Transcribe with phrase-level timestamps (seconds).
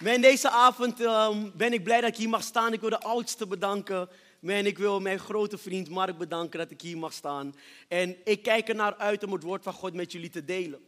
[0.00, 2.72] Man, deze avond ehm, ben ik blij dat ik hier mag staan.
[2.72, 4.08] Ik wil de oudste bedanken.
[4.40, 7.54] Man, ik wil mijn grote vriend Mark bedanken dat ik hier mag staan.
[7.88, 10.80] En ik kijk er naar uit om het woord van God met jullie te delen.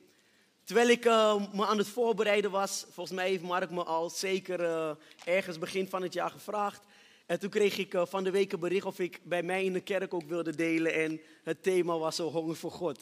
[0.64, 4.61] Terwijl ik ehm, me aan het voorbereiden was, volgens mij heeft Mark me al zeker
[4.61, 4.91] uh,
[5.25, 6.82] ergens begin van het jaar gevraagd.
[7.27, 9.73] En toen kreeg ik uh, van de week een bericht of ik bij mij in
[9.73, 10.95] de kerk ook wilde delen.
[10.95, 13.00] En het thema was zo honger voor God.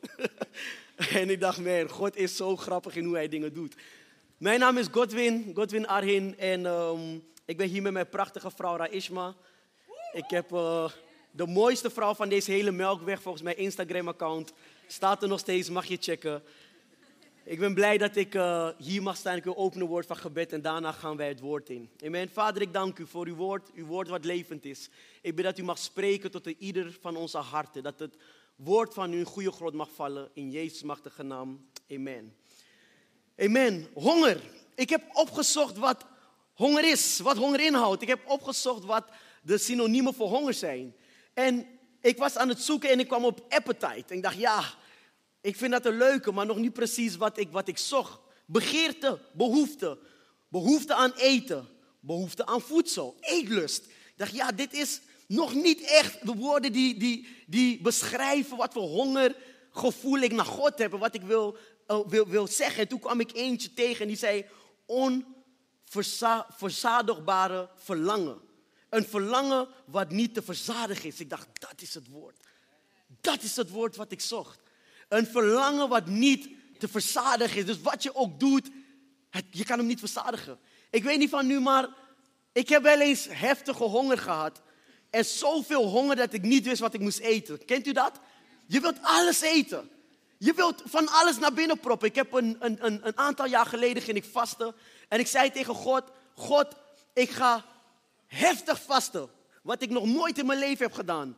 [1.20, 3.74] en ik dacht, man, God is zo grappig in hoe hij dingen doet.
[4.44, 6.38] Mijn naam is Godwin, Godwin Arhin.
[6.38, 9.34] En um, ik ben hier met mijn prachtige vrouw Raishma.
[10.12, 10.90] Ik heb uh,
[11.30, 14.52] de mooiste vrouw van deze hele melkweg, volgens mijn Instagram-account.
[14.86, 16.42] Staat er nog steeds, mag je checken.
[17.44, 19.36] Ik ben blij dat ik uh, hier mag staan.
[19.36, 21.90] Ik wil openen woord van gebed en daarna gaan wij het woord in.
[22.04, 22.28] Amen.
[22.28, 24.88] Vader, ik dank u voor uw woord, uw woord wat levend is.
[25.22, 27.82] Ik bid dat u mag spreken tot ieder van onze harten.
[27.82, 28.16] Dat het
[28.56, 30.30] woord van u in goede grond mag vallen.
[30.32, 31.68] In Jezus' machtige naam.
[31.90, 32.34] Amen.
[33.36, 33.88] Amen.
[33.94, 34.40] Honger.
[34.74, 36.04] Ik heb opgezocht wat
[36.52, 38.02] honger is, wat honger inhoudt.
[38.02, 39.04] Ik heb opgezocht wat
[39.42, 40.94] de synoniemen voor honger zijn.
[41.32, 41.66] En
[42.00, 44.14] ik was aan het zoeken en ik kwam op appetite.
[44.14, 44.64] Ik dacht, ja,
[45.40, 48.18] ik vind dat een leuke, maar nog niet precies wat ik, wat ik zocht.
[48.46, 49.98] Begeerte, behoefte.
[50.48, 51.68] Behoefte aan eten.
[52.00, 53.16] Behoefte aan voedsel.
[53.20, 53.84] Eetlust.
[53.84, 58.72] Ik dacht, ja, dit is nog niet echt de woorden die, die, die beschrijven wat
[58.72, 60.92] voor hongergevoel ik naar God heb.
[60.92, 62.82] En wat ik wil, wil, wil zeggen.
[62.82, 64.46] En toen kwam ik eentje tegen en die zei,
[64.86, 68.40] onverzadigbare verlangen.
[68.88, 71.20] Een verlangen wat niet te verzadigen is.
[71.20, 72.36] Ik dacht, dat is het woord.
[73.20, 74.60] Dat is het woord wat ik zocht.
[75.08, 77.64] Een verlangen wat niet te verzadigen is.
[77.64, 78.70] Dus wat je ook doet,
[79.50, 80.58] je kan hem niet verzadigen.
[80.90, 81.88] Ik weet niet van nu, maar
[82.52, 84.62] ik heb wel eens heftige honger gehad.
[85.10, 87.64] En zoveel honger dat ik niet wist wat ik moest eten.
[87.64, 88.20] Kent u dat?
[88.66, 89.90] Je wilt alles eten.
[90.38, 92.08] Je wilt van alles naar binnen proppen.
[92.08, 94.74] Ik heb een, een, een, een aantal jaar geleden ging ik vasten.
[95.08, 96.04] En ik zei tegen God,
[96.34, 96.66] God,
[97.12, 97.64] ik ga
[98.26, 99.30] heftig vasten.
[99.62, 101.36] Wat ik nog nooit in mijn leven heb gedaan.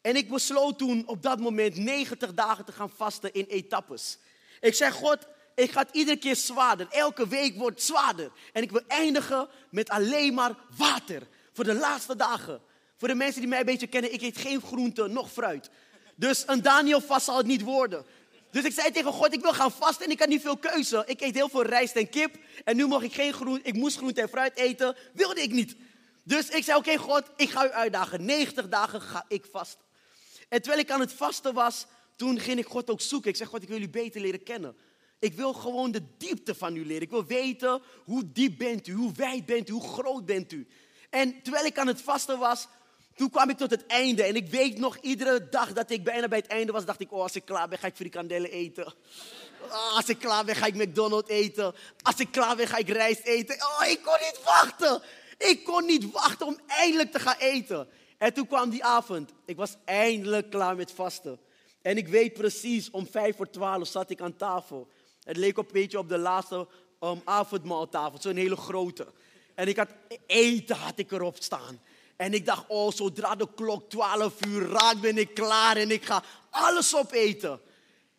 [0.00, 4.18] En ik besloot toen op dat moment 90 dagen te gaan vasten in etappes.
[4.60, 5.18] Ik zei, God,
[5.54, 6.86] ik ga het iedere keer zwaarder.
[6.90, 8.32] Elke week wordt het zwaarder.
[8.52, 11.22] En ik wil eindigen met alleen maar water.
[11.52, 12.60] Voor de laatste dagen.
[12.96, 15.70] Voor de mensen die mij een beetje kennen, ik eet geen groente, nog fruit.
[16.20, 18.04] Dus een Daniel vast zal het niet worden.
[18.50, 21.02] Dus ik zei tegen God, ik wil gaan vasten en ik had niet veel keuze.
[21.06, 22.36] Ik eet heel veel rijst en kip.
[22.64, 24.96] En nu mocht ik geen groente, ik moest groente en fruit eten.
[25.12, 25.76] Wilde ik niet.
[26.22, 28.24] Dus ik zei, oké God, ik ga u uitdagen.
[28.24, 29.84] 90 dagen ga ik vasten.
[30.48, 31.86] En terwijl ik aan het vasten was,
[32.16, 33.30] toen ging ik God ook zoeken.
[33.30, 34.76] Ik zeg, God, ik wil jullie beter leren kennen.
[35.18, 37.02] Ik wil gewoon de diepte van u leren.
[37.02, 40.66] Ik wil weten hoe diep bent u, hoe wijd bent u, hoe groot bent u.
[41.10, 42.66] En terwijl ik aan het vasten was,
[43.20, 44.22] toen kwam ik tot het einde.
[44.22, 47.12] En ik weet nog, iedere dag dat ik bijna bij het einde was, dacht ik,
[47.12, 48.86] oh, als ik klaar ben, ga ik frikandellen eten.
[49.62, 51.74] Oh, als ik klaar ben, ga ik McDonald's eten.
[52.02, 53.54] Als ik klaar ben, ga ik rijst eten.
[53.54, 55.02] Oh, ik kon niet wachten.
[55.38, 57.88] Ik kon niet wachten om eindelijk te gaan eten.
[58.18, 59.30] En toen kwam die avond.
[59.44, 61.38] Ik was eindelijk klaar met vasten.
[61.82, 64.88] En ik weet precies, om vijf voor twaalf zat ik aan tafel.
[65.24, 66.66] Het leek op, een beetje op de laatste
[67.00, 69.06] um, avondmaaltafel, zo'n hele grote.
[69.54, 69.90] En ik had
[70.26, 71.80] eten had ik erop staan.
[72.20, 76.04] En ik dacht, oh, zodra de klok 12 uur raakt, ben ik klaar en ik
[76.04, 77.60] ga alles opeten.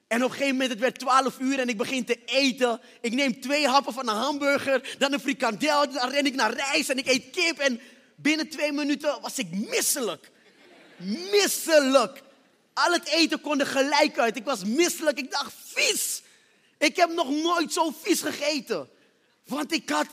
[0.08, 2.82] En op een gegeven moment, het werd 12 uur en ik begin te eten.
[3.02, 6.90] Ik neem twee happen van een hamburger, dan een frikandel, dan ren ik naar rijst
[6.90, 7.58] en ik eet kip.
[7.58, 7.82] En
[8.16, 10.32] binnen twee minuten was ik misselijk.
[11.32, 12.24] Misselijk.
[12.74, 14.36] Al het eten kon er gelijk uit.
[14.36, 15.18] Ik was misselijk.
[15.18, 16.22] Ik dacht, vies.
[16.78, 18.90] Ik heb nog nooit zo vies gegeten.
[19.46, 20.08] Want ik had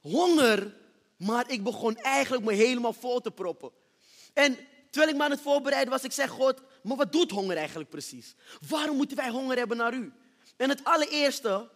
[0.00, 0.80] honger
[1.24, 3.70] maar ik begon eigenlijk me helemaal vol te proppen.
[4.32, 4.58] En
[4.90, 7.90] terwijl ik me aan het voorbereiden was, ik zeg God, maar wat doet honger eigenlijk
[7.90, 8.34] precies?
[8.68, 10.12] Waarom moeten wij honger hebben naar u?
[10.56, 11.70] En het allereerste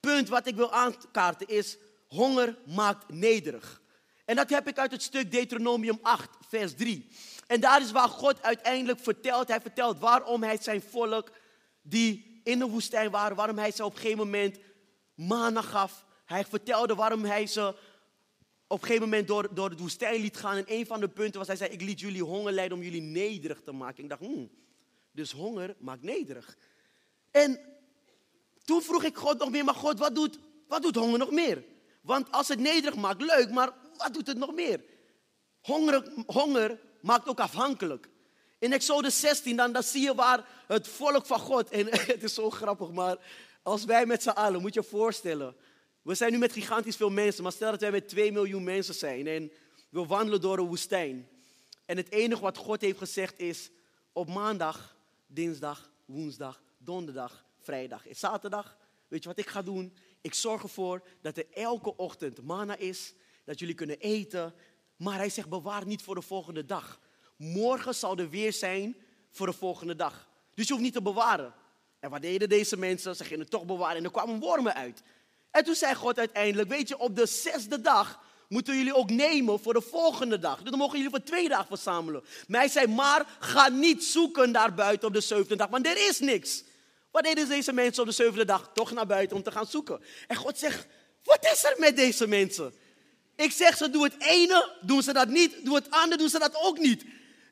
[0.00, 1.76] punt wat ik wil aankaarten is,
[2.08, 3.80] honger maakt nederig.
[4.24, 7.08] En dat heb ik uit het stuk Deuteronomium 8, vers 3.
[7.46, 11.30] En daar is waar God uiteindelijk vertelt, hij vertelt waarom hij zijn volk
[11.82, 14.58] die in de woestijn waren, waarom hij ze op een gegeven moment
[15.14, 16.04] manen gaf.
[16.24, 17.74] Hij vertelde waarom hij ze
[18.70, 20.56] op een gegeven moment door, door de woestijn liet gaan.
[20.56, 23.00] En een van de punten was, hij zei, ik liet jullie honger leiden om jullie
[23.00, 24.02] nederig te maken.
[24.02, 24.50] Ik dacht, hmm,
[25.12, 26.56] dus honger maakt nederig.
[27.30, 27.60] En
[28.64, 30.38] toen vroeg ik God nog meer, maar God, wat doet,
[30.68, 31.64] wat doet honger nog meer?
[32.00, 34.84] Want als het nederig maakt, leuk, maar wat doet het nog meer?
[35.60, 38.08] Honger, honger maakt ook afhankelijk.
[38.58, 42.34] In Exodus 16, dan, dan zie je waar het volk van God, en het is
[42.34, 43.16] zo grappig, maar
[43.62, 45.56] als wij met z'n allen, moet je je voorstellen,
[46.02, 48.94] we zijn nu met gigantisch veel mensen, maar stel dat wij met 2 miljoen mensen
[48.94, 49.52] zijn en
[49.88, 51.28] we wandelen door een woestijn.
[51.84, 53.70] En het enige wat God heeft gezegd is,
[54.12, 58.76] op maandag, dinsdag, woensdag, donderdag, vrijdag en zaterdag,
[59.08, 59.92] weet je wat ik ga doen?
[60.20, 63.14] ik zorg ervoor dat er elke ochtend manna is,
[63.44, 64.54] dat jullie kunnen eten.
[64.96, 67.00] Maar hij zegt, bewaar niet voor de volgende dag.
[67.36, 68.96] Morgen zal er weer zijn
[69.30, 70.28] voor de volgende dag.
[70.54, 71.54] Dus je hoeft niet te bewaren.
[71.98, 73.16] En wat deden deze mensen?
[73.16, 75.02] Ze gingen het toch bewaren en er kwamen wormen uit.
[75.50, 79.60] En toen zei God uiteindelijk, weet je, op de zesde dag moeten jullie ook nemen
[79.60, 80.60] voor de volgende dag.
[80.60, 82.24] Dus dan mogen jullie voor twee dagen verzamelen.
[82.46, 86.08] Maar hij zei, maar ga niet zoeken daar buiten op de zevende dag, want er
[86.08, 86.64] is niks.
[87.10, 88.70] Wat deden deze mensen op de zevende dag?
[88.74, 90.02] Toch naar buiten om te gaan zoeken.
[90.26, 90.86] En God zegt,
[91.24, 92.74] wat is er met deze mensen?
[93.36, 95.64] Ik zeg ze, doe het ene, doen ze dat niet.
[95.64, 97.04] Doe het andere, doen ze dat ook niet.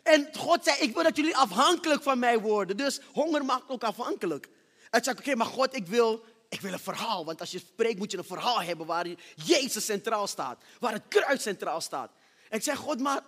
[0.02, 2.76] En God zei, ik wil dat jullie afhankelijk van mij worden.
[2.76, 4.48] Dus honger maakt ook afhankelijk.
[4.90, 7.24] En zei oké, maar God, ik wil, ik wil een verhaal.
[7.24, 9.06] Want als je spreekt moet je een verhaal hebben waar
[9.44, 10.62] Jezus centraal staat.
[10.78, 12.10] Waar het kruis centraal staat.
[12.48, 13.24] En ik zei, God, maar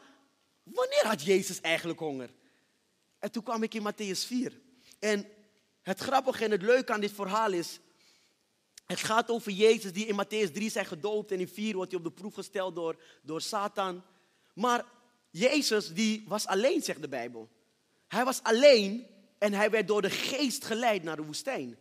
[0.63, 2.31] wanneer had Jezus eigenlijk honger?
[3.19, 4.61] En toen kwam ik in Matthäus 4.
[4.99, 5.29] En
[5.83, 7.79] het grappige en het leuke aan dit verhaal is,
[8.87, 12.01] het gaat over Jezus die in Matthäus 3 zijn gedoopt en in 4 wordt hij
[12.01, 14.05] op de proef gesteld door, door Satan.
[14.55, 14.85] Maar
[15.31, 17.49] Jezus die was alleen, zegt de Bijbel.
[18.09, 19.07] Hij was alleen
[19.39, 21.79] en hij werd door de geest geleid naar de woestijn.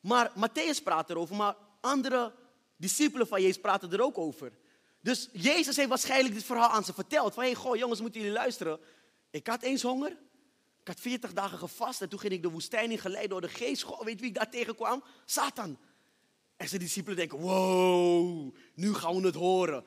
[0.00, 2.34] Maar Matthäus praat erover, maar andere
[2.76, 4.52] discipelen van Jezus praten er ook over.
[5.00, 7.34] Dus Jezus heeft waarschijnlijk dit verhaal aan ze verteld.
[7.34, 8.80] Van, hey, goh, jongens, moeten jullie luisteren.
[9.30, 10.10] Ik had eens honger.
[10.80, 13.48] Ik had 40 dagen gevast en toen ging ik de woestijn in geleid door de
[13.48, 13.82] geest.
[13.82, 15.04] Goh, weet wie ik daar tegenkwam?
[15.24, 15.78] Satan.
[16.56, 19.84] En zijn discipelen denken, wow, nu gaan we het horen.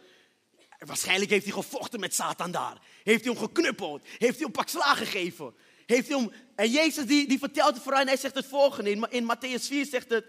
[0.77, 2.81] Waarschijnlijk heeft hij gevochten met Satan daar.
[3.03, 4.01] Heeft hij hem geknuppeld.
[4.03, 5.53] Heeft hij hem pak slagen gegeven.
[5.91, 6.31] Heeft hij hem...
[6.55, 8.89] En Jezus die, die vertelt het vooral en hij zegt het volgende.
[8.91, 10.25] In, in Matthäus 4 zegt het...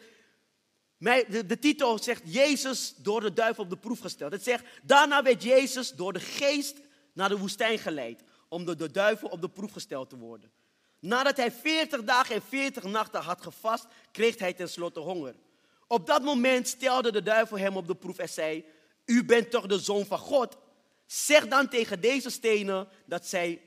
[0.99, 4.33] De, de titel zegt Jezus door de duivel op de proef gesteld.
[4.33, 6.77] Het zegt, daarna werd Jezus door de geest
[7.13, 8.23] naar de woestijn geleid.
[8.49, 10.51] Om door de duivel op de proef gesteld te worden.
[11.01, 15.35] Nadat hij 40 dagen en 40 nachten had gevast, kreeg hij tenslotte honger.
[15.87, 18.65] Op dat moment stelde de duivel hem op de proef en zei:
[19.05, 20.57] U bent toch de zoon van God?
[21.07, 23.61] Zeg dan tegen deze stenen dat zij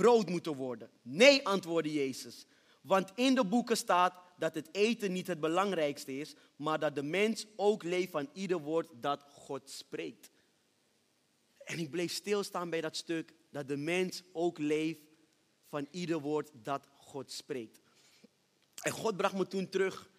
[0.00, 0.90] brood moeten worden.
[1.02, 2.46] Nee, antwoordde Jezus.
[2.82, 7.02] Want in de boeken staat dat het eten niet het belangrijkste is, maar dat de
[7.02, 10.30] mens ook leeft van ieder woord dat God spreekt.
[11.64, 15.00] En ik bleef stilstaan bij dat stuk dat de mens ook leeft
[15.66, 17.80] van ieder woord dat God spreekt.
[18.82, 20.10] En God bracht me toen terug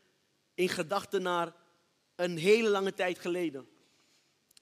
[0.53, 1.55] in gedachten naar
[2.15, 3.67] een hele lange tijd geleden.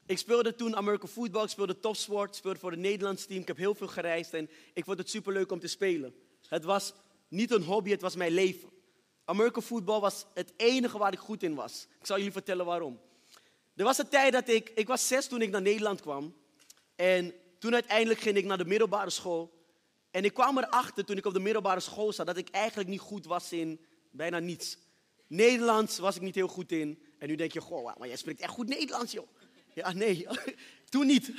[0.10, 3.42] Ik speelde toen American football, ik speelde topsport, speelde voor het Nederlands team.
[3.42, 6.16] Ik heb heel veel gereisd en ik vond het superleuk om te spelen.
[6.48, 6.94] Het was
[7.28, 8.70] niet een hobby, het was mijn leven.
[9.26, 11.88] American football was het enige waar ik goed in was.
[12.00, 13.00] Ik zal jullie vertellen waarom.
[13.76, 16.36] Er was een tijd dat ik, ik was zes toen ik naar Nederland kwam.
[16.96, 19.64] En toen uiteindelijk ging ik naar de middelbare school.
[20.12, 23.00] En ik kwam erachter toen ik op de middelbare school zat dat ik eigenlijk niet
[23.00, 23.80] goed was in
[24.12, 24.78] bijna niets.
[25.28, 27.04] Nederlands was ik niet heel goed in.
[27.18, 29.28] En nu denk je, goh, maar jij spreekt echt goed Nederlands, joh.
[29.80, 30.28] Ja, nee,
[30.90, 31.32] toen niet.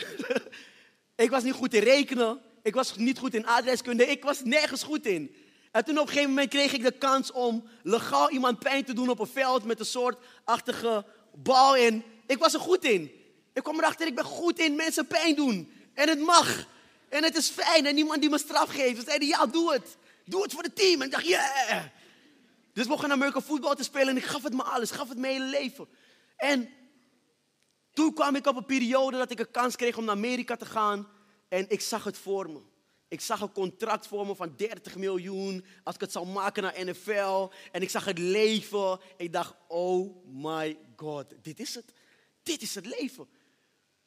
[1.24, 2.40] ik was niet goed in rekenen.
[2.62, 4.06] Ik was niet goed in adreskunde.
[4.06, 5.34] Ik was nergens goed in.
[5.70, 8.92] En toen op een gegeven moment kreeg ik de kans om legaal iemand pijn te
[8.92, 11.04] doen op een veld met een soortachtige
[11.34, 11.76] bal.
[11.76, 13.10] En ik was er goed in.
[13.52, 15.72] Ik kwam erachter, ik ben goed in mensen pijn doen.
[15.94, 16.66] En het mag.
[17.08, 17.86] En het is fijn.
[17.86, 18.96] En niemand die me straf geeft.
[18.96, 19.96] Ze zeiden, ja, doe het.
[20.24, 21.00] Doe het voor het team.
[21.00, 21.84] En ik dacht, yeah.
[22.72, 25.18] Dus we naar Amerika voetbal te spelen en ik gaf het me alles, gaf het
[25.18, 25.88] mijn hele leven.
[26.36, 26.68] En
[27.92, 30.66] toen kwam ik op een periode dat ik een kans kreeg om naar Amerika te
[30.66, 31.08] gaan
[31.48, 32.60] en ik zag het voor me.
[33.08, 36.84] Ik zag een contract voor me van 30 miljoen als ik het zou maken naar
[36.84, 37.48] NFL.
[37.72, 39.00] En ik zag het leven.
[39.16, 41.92] Ik dacht, oh my god, dit is het.
[42.42, 43.28] Dit is het leven.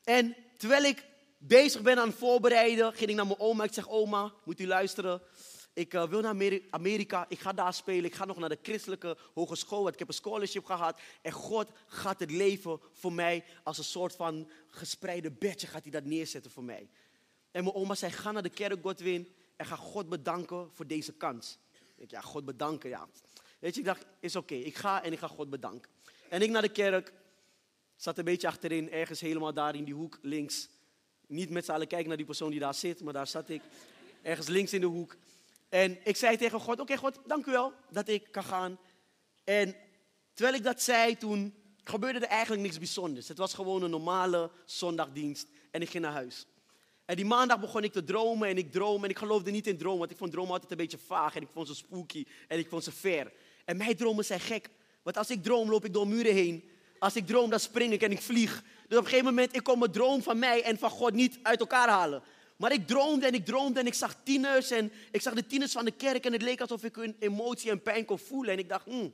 [0.03, 1.05] En terwijl ik
[1.37, 3.63] bezig ben aan het voorbereiden, ging ik naar mijn oma.
[3.63, 5.21] Ik zeg, oma, moet u luisteren.
[5.73, 8.05] Ik uh, wil naar Amerika, ik ga daar spelen.
[8.05, 10.99] Ik ga nog naar de christelijke hogeschool, want ik heb een scholarship gehad.
[11.21, 15.91] En God gaat het leven voor mij als een soort van gespreide bedje gaat hij
[15.91, 16.89] dat neerzetten voor mij.
[17.51, 21.13] En mijn oma zei, ga naar de kerk Godwin en ga God bedanken voor deze
[21.13, 21.57] kans.
[21.95, 23.07] Ik ja, God bedanken, ja.
[23.59, 25.91] Weet je, ik dacht, is oké, ik ga en ik ga God bedanken.
[26.29, 27.13] En ik naar de kerk,
[27.95, 30.69] zat een beetje achterin, ergens helemaal daar in die hoek links.
[31.27, 33.61] Niet met z'n allen kijken naar die persoon die daar zit, maar daar zat ik.
[34.21, 35.15] Ergens links in de hoek.
[35.73, 38.79] En ik zei tegen God, oké God, dank u wel dat ik kan gaan.
[39.43, 39.75] En
[40.33, 41.53] terwijl ik dat zei, toen
[41.83, 43.27] gebeurde er eigenlijk niks bijzonders.
[43.27, 46.45] Het was gewoon een normale zondagdienst en ik ging naar huis.
[47.05, 49.77] En die maandag begon ik te dromen en ik droom en ik geloofde niet in
[49.77, 52.59] dromen, want ik vond dromen altijd een beetje vaag en ik vond ze spooky en
[52.59, 53.31] ik vond ze ver.
[53.65, 54.69] En mijn dromen zijn gek,
[55.03, 56.69] want als ik droom loop ik door muren heen.
[56.99, 58.63] Als ik droom dan spring ik en ik vlieg.
[58.87, 61.39] Dus op een gegeven moment ik kon mijn droom van mij en van God niet
[61.41, 62.23] uit elkaar halen.
[62.63, 65.71] Maar ik droomde en ik droomde en ik zag tieners en ik zag de tieners
[65.71, 68.53] van de kerk en het leek alsof ik hun emotie en pijn kon voelen.
[68.53, 69.13] En ik dacht, hmm,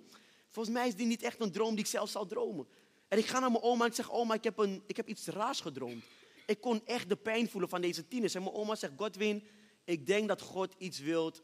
[0.49, 2.67] volgens mij is dit niet echt een droom die ik zelf zal dromen.
[3.07, 5.07] En ik ga naar mijn oma en ik zeg, oma, ik heb, een, ik heb
[5.07, 6.03] iets raars gedroomd.
[6.45, 8.35] Ik kon echt de pijn voelen van deze tieners.
[8.35, 9.43] En mijn oma zegt, Godwin,
[9.83, 11.41] ik denk dat God iets wilt,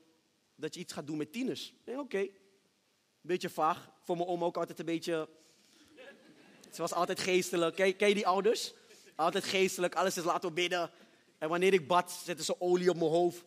[0.56, 1.70] dat je iets gaat doen met tieners.
[1.70, 2.28] Ik denk, oké.
[3.22, 3.92] Beetje vaag.
[4.04, 5.30] Voor mijn oma ook altijd een beetje...
[6.72, 7.76] Ze was altijd geestelijk.
[7.76, 8.74] Ken, ken je die ouders?
[9.16, 10.92] Altijd geestelijk, alles is laten bidden.
[11.46, 13.44] En wanneer ik bad, zetten ze olie op mijn hoofd.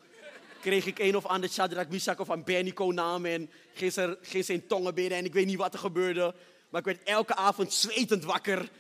[0.61, 3.25] Kreeg ik een of ander Shadrach, Mishak of Abednego naam.
[3.25, 6.35] En ging ze, ging ze in tongen bidden en ik weet niet wat er gebeurde.
[6.69, 8.71] Maar ik werd elke avond zwetend wakker.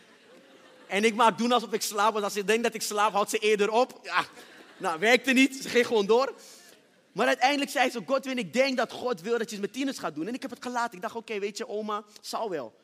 [0.86, 3.30] En ik maak doen alsof ik slaap, want als ze denkt dat ik slaap, houdt
[3.30, 4.00] ze eerder op.
[4.02, 4.24] Ja,
[4.76, 5.62] nou, werkte niet.
[5.62, 6.34] Ze ging gewoon door.
[7.12, 9.98] Maar uiteindelijk zei ze, Godwin, ik denk dat God wil dat je het met tieners
[9.98, 10.26] gaat doen.
[10.26, 10.94] En ik heb het gelaten.
[10.94, 12.74] Ik dacht, oké, weet je, oma, zal wel.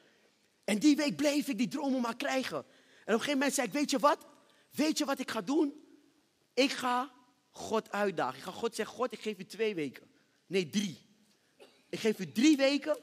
[0.64, 2.56] En die week bleef ik die dromen maar krijgen.
[2.56, 2.66] En op
[3.04, 4.18] een gegeven moment zei ik, weet je wat?
[4.70, 5.82] Weet je wat ik ga doen?
[6.54, 7.10] Ik ga
[7.50, 8.38] God uitdagen.
[8.38, 10.10] Ik ga God zeggen, God, ik geef u twee weken.
[10.46, 10.98] Nee, drie.
[11.88, 12.98] Ik geef u drie weken.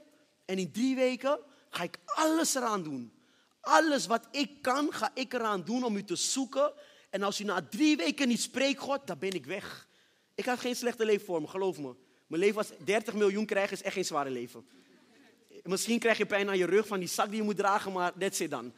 [0.45, 1.39] En in drie weken
[1.69, 3.13] ga ik alles eraan doen.
[3.61, 6.73] Alles wat ik kan, ga ik eraan doen om u te zoeken.
[7.09, 9.87] En als u na drie weken niet spreekt, God, dan ben ik weg.
[10.35, 11.95] Ik had geen slechte leven voor me, geloof me.
[12.27, 14.67] Mijn leven was 30 miljoen krijgen is echt geen zware leven.
[15.63, 18.13] Misschien krijg je pijn aan je rug van die zak die je moet dragen, maar
[18.17, 18.73] that's it dan.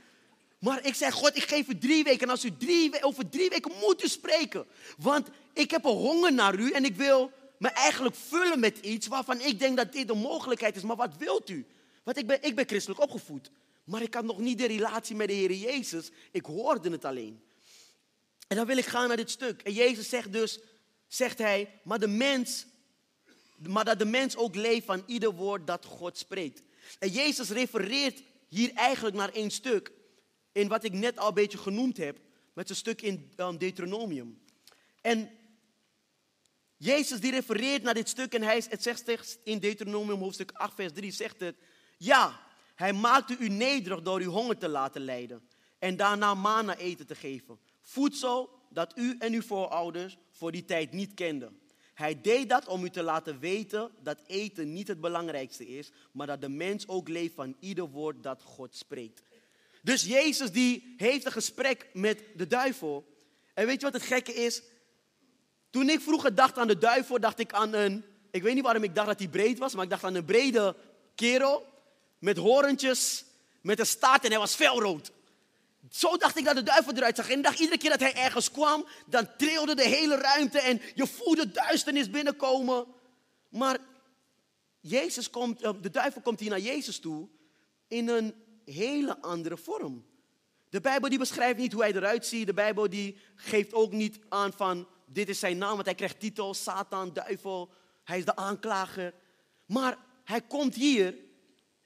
[0.63, 2.22] Maar ik zei, God, ik geef u drie weken.
[2.22, 4.65] En als u drie, over drie weken moet u spreken.
[4.98, 9.08] Want ik heb een honger naar u en ik wil me eigenlijk vullen met iets
[9.08, 10.82] waarvan ik denk dat dit een mogelijkheid is.
[10.82, 11.65] Maar wat wilt u?
[12.03, 13.51] Want ik ben, ik ben christelijk opgevoed.
[13.84, 16.10] Maar ik had nog niet de relatie met de Heer Jezus.
[16.32, 17.41] Ik hoorde het alleen.
[18.48, 19.62] En dan wil ik gaan naar dit stuk.
[19.62, 20.60] En Jezus zegt dus,
[21.08, 22.65] zegt hij, maar de mens,
[23.58, 26.62] maar dat de mens ook leeft van ieder woord dat God spreekt.
[27.00, 29.91] En Jezus refereert hier eigenlijk naar één stuk.
[30.53, 32.19] In wat ik net al een beetje genoemd heb.
[32.53, 34.41] Met een stuk in um, Deuteronomium.
[35.01, 35.29] En
[36.77, 40.93] Jezus die refereert naar dit stuk en hij, het zegt in Deuteronomium hoofdstuk 8 vers
[40.93, 41.55] 3 zegt het.
[41.98, 42.39] Ja,
[42.75, 45.48] hij maakte u nederig door uw honger te laten lijden.
[45.79, 47.60] En daarna mana eten te geven.
[47.81, 51.62] Voedsel dat u en uw voorouders voor die tijd niet kenden.
[51.93, 56.27] Hij deed dat om u te laten weten dat eten niet het belangrijkste is, maar
[56.27, 59.22] dat de mens ook leeft van ieder woord dat God spreekt.
[59.83, 63.05] Dus Jezus die heeft een gesprek met de duivel.
[63.53, 64.61] En weet je wat het gekke is?
[65.69, 68.83] Toen ik vroeger dacht aan de duivel, dacht ik aan een, ik weet niet waarom
[68.83, 70.75] ik dacht dat hij breed was, maar ik dacht aan een brede
[71.15, 71.65] kerel
[72.19, 73.25] met horentjes,
[73.61, 75.11] met een staart en hij was felrood.
[75.91, 77.29] Zo dacht ik dat de duivel eruit zag.
[77.29, 80.81] En ik dacht iedere keer dat hij ergens kwam, dan trilde de hele ruimte en
[80.95, 82.85] je voelde duisternis binnenkomen.
[83.49, 83.77] Maar
[84.79, 87.27] Jezus komt, eh, de duivel komt hier naar Jezus toe
[87.87, 90.05] in een hele andere vorm.
[90.70, 92.46] De Bijbel die beschrijft niet hoe hij eruit ziet.
[92.46, 96.20] De Bijbel die geeft ook niet aan van dit is zijn naam, want hij krijgt
[96.20, 97.70] titel, Satan, duivel.
[98.03, 99.13] Hij is de aanklager.
[99.65, 101.15] Maar hij komt hier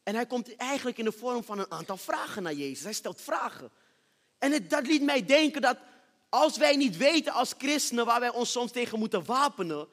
[0.04, 2.84] en hij komt eigenlijk in de vorm van een aantal vragen naar Jezus.
[2.84, 3.72] Hij stelt vragen.
[4.38, 5.78] En het, dat liet mij denken dat
[6.30, 9.88] als wij niet weten als christenen waar wij ons soms tegen moeten wapenen,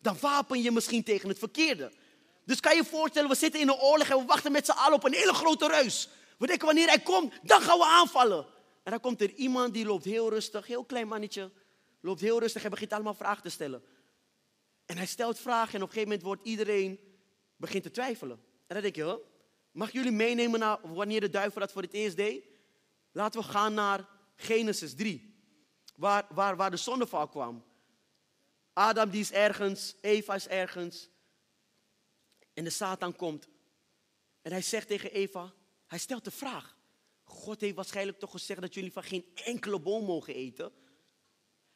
[0.00, 1.92] dan wapen je misschien tegen het verkeerde.
[2.44, 4.70] Dus kan je je voorstellen, we zitten in een oorlog en we wachten met z'n
[4.70, 6.08] allen op een hele grote reus.
[6.40, 8.46] We denken wanneer hij komt, dan gaan we aanvallen.
[8.82, 11.50] En dan komt er iemand die loopt heel rustig, heel klein mannetje,
[12.00, 13.82] loopt heel rustig en begint allemaal vragen te stellen.
[14.86, 17.00] En hij stelt vragen en op een gegeven moment wordt iedereen
[17.56, 18.40] begint te twijfelen.
[18.66, 19.14] En dan denk je, huh?
[19.70, 22.44] mag jullie meenemen naar wanneer de duivel dat voor het eerst deed?
[23.12, 25.34] Laten we gaan naar Genesis 3,
[25.96, 27.64] waar, waar, waar de zonneval kwam.
[28.72, 31.08] Adam die is ergens, Eva is ergens.
[32.54, 33.48] En de Satan komt.
[34.42, 35.52] En hij zegt tegen Eva,
[35.90, 36.76] hij stelt de vraag.
[37.24, 40.72] God heeft waarschijnlijk toch gezegd dat jullie van geen enkele boom mogen eten.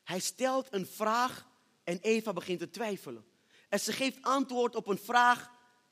[0.03, 1.47] Hij stelt een vraag
[1.85, 3.25] en Eva begint te twijfelen.
[3.69, 5.51] En ze geeft antwoord op een vraag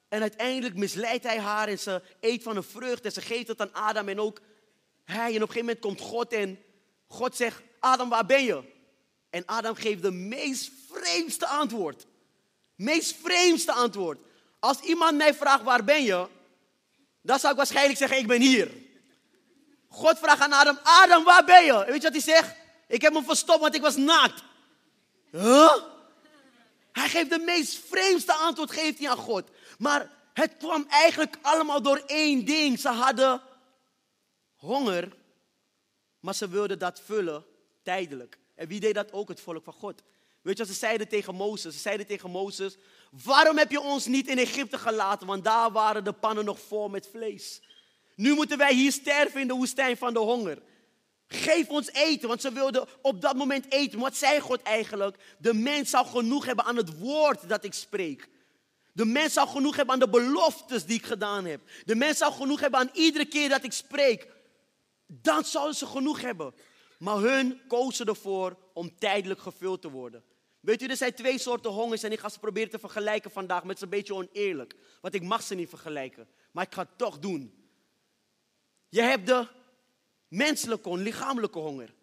[0.08, 3.60] en uiteindelijk misleidt hij haar en ze eet van een vrucht en ze geeft het
[3.60, 4.40] aan Adam en ook
[5.04, 5.34] hij.
[5.34, 6.58] En op een gegeven moment komt God en
[7.06, 8.62] God zegt, Adam waar ben je?
[9.30, 12.06] En Adam geeft de meest vreemdste antwoord.
[12.74, 14.20] Meest vreemdste antwoord.
[14.58, 16.28] Als iemand mij vraagt waar ben je,
[17.22, 18.70] dan zou ik waarschijnlijk zeggen ik ben hier.
[19.88, 21.84] God vraagt aan Adam, Adam waar ben je?
[21.86, 22.54] weet je wat hij zegt?
[22.88, 24.42] Ik heb me verstopt want ik was naakt.
[25.30, 25.74] Huh?
[26.92, 29.50] Hij geeft de meest vreemdste antwoord geeft hij aan God.
[29.78, 32.80] Maar het kwam eigenlijk allemaal door één ding.
[32.80, 33.42] Ze hadden
[34.54, 35.12] honger,
[36.20, 37.44] maar ze wilden dat vullen
[37.82, 38.38] tijdelijk.
[38.54, 39.28] En wie deed dat ook?
[39.28, 40.02] Het volk van God.
[40.42, 41.74] Weet je wat ze zeiden tegen Mozes?
[41.74, 42.76] Ze zeiden tegen Mozes,
[43.24, 45.26] waarom heb je ons niet in Egypte gelaten?
[45.26, 47.62] Want daar waren de pannen nog vol met vlees.
[48.16, 50.62] Nu moeten wij hier sterven in de woestijn van de honger.
[51.26, 53.98] Geef ons eten, want ze wilden op dat moment eten.
[53.98, 55.36] Wat zei God eigenlijk?
[55.38, 58.28] De mens zou genoeg hebben aan het woord dat ik spreek.
[58.92, 61.60] De mens zou genoeg hebben aan de beloftes die ik gedaan heb.
[61.84, 64.28] De mens zou genoeg hebben aan iedere keer dat ik spreek.
[65.06, 66.54] Dan zouden ze genoeg hebben.
[66.98, 70.24] Maar hun kozen ervoor om tijdelijk gevuld te worden.
[70.62, 73.64] Weet u, er zijn twee soorten hongers en ik ga ze proberen te vergelijken vandaag,
[73.64, 74.74] met ze een beetje oneerlijk.
[75.00, 77.54] Want ik mag ze niet vergelijken, maar ik ga het toch doen.
[78.88, 79.46] Je hebt de
[80.28, 81.94] menselijke, lichamelijke honger.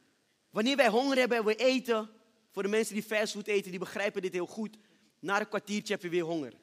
[0.49, 2.09] Wanneer wij honger hebben en we eten,
[2.51, 4.77] voor de mensen die fastfood eten, die begrijpen dit heel goed.
[5.19, 6.53] Na een kwartiertje heb je weer honger.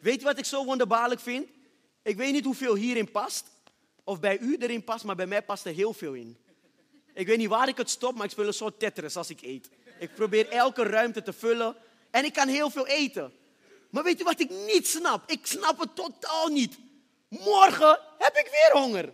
[0.00, 1.48] Weet je wat ik zo wonderbaarlijk vind?
[2.02, 3.46] Ik weet niet hoeveel hierin past,
[4.04, 6.36] of bij u erin past, maar bij mij past er heel veel in.
[7.14, 9.42] Ik weet niet waar ik het stop, maar ik speel een soort Tetris als ik
[9.42, 9.70] eet.
[9.98, 11.76] Ik probeer elke ruimte te vullen
[12.10, 13.32] en ik kan heel veel eten.
[13.90, 15.30] Maar weet je wat ik niet snap?
[15.30, 16.78] Ik snap het totaal niet.
[17.28, 19.12] Morgen heb ik weer honger.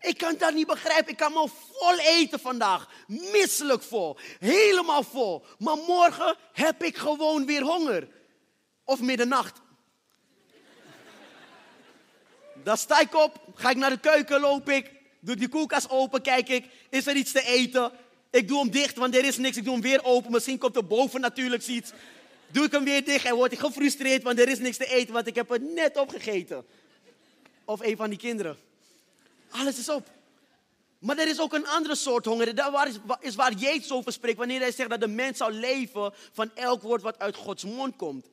[0.00, 1.12] Ik kan dat niet begrijpen.
[1.12, 2.88] Ik kan me vol eten vandaag.
[3.06, 4.18] Misselijk vol.
[4.38, 5.44] Helemaal vol.
[5.58, 8.08] Maar morgen heb ik gewoon weer honger.
[8.84, 9.60] Of middernacht.
[12.64, 16.22] Dan sta ik op, ga ik naar de keuken, loop ik, doe die koelkast open,
[16.22, 17.92] kijk ik, is er iets te eten?
[18.30, 19.56] Ik doe hem dicht, want er is niks.
[19.56, 21.92] Ik doe hem weer open, misschien komt er boven natuurlijk iets.
[22.46, 25.12] Doe ik hem weer dicht en word ik gefrustreerd, want er is niks te eten,
[25.12, 26.66] want ik heb het net opgegeten.
[27.64, 28.58] Of een van die kinderen.
[29.50, 30.10] Alles is op.
[30.98, 32.54] Maar er is ook een andere soort honger.
[32.54, 32.88] Dat
[33.20, 34.38] is waar Jezus over spreekt.
[34.38, 37.96] Wanneer hij zegt dat de mens zal leven van elk woord wat uit Gods mond
[37.96, 38.30] komt.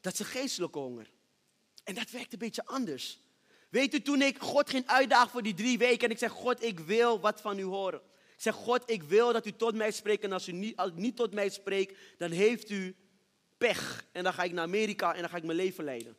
[0.00, 1.10] Dat is een geestelijke honger.
[1.84, 3.18] En dat werkt een beetje anders.
[3.68, 6.04] Weet u, toen ik God ging uitdagen voor die drie weken.
[6.04, 8.00] En ik zeg, God, ik wil wat van u horen.
[8.40, 10.24] Zeg, God, ik wil dat u tot mij spreekt.
[10.24, 12.96] En als u niet, niet tot mij spreekt, dan heeft u
[13.58, 14.06] pech.
[14.12, 16.16] En dan ga ik naar Amerika en dan ga ik mijn leven leiden.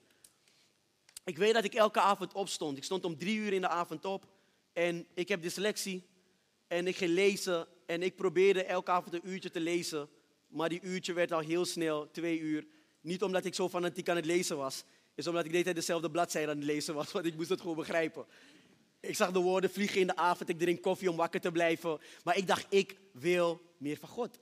[1.24, 2.78] Ik weet dat ik elke avond opstond.
[2.78, 4.26] Ik stond om drie uur in de avond op.
[4.74, 6.04] En ik heb dyslexie.
[6.68, 7.68] En ik ging lezen.
[7.86, 10.10] En ik probeerde elke avond een uurtje te lezen.
[10.48, 12.68] Maar die uurtje werd al heel snel twee uur.
[13.02, 14.84] Niet omdat ik zo fanatiek aan het lezen was.
[15.16, 17.12] Is omdat ik de hele dezelfde bladzijde aan het lezen was.
[17.14, 18.26] Want ik moest het gewoon begrijpen.
[19.02, 20.50] Ik zag de woorden vliegen in de avond.
[20.50, 22.00] Ik drink koffie om wakker te blijven.
[22.24, 24.40] Maar ik dacht, ik wil meer van God.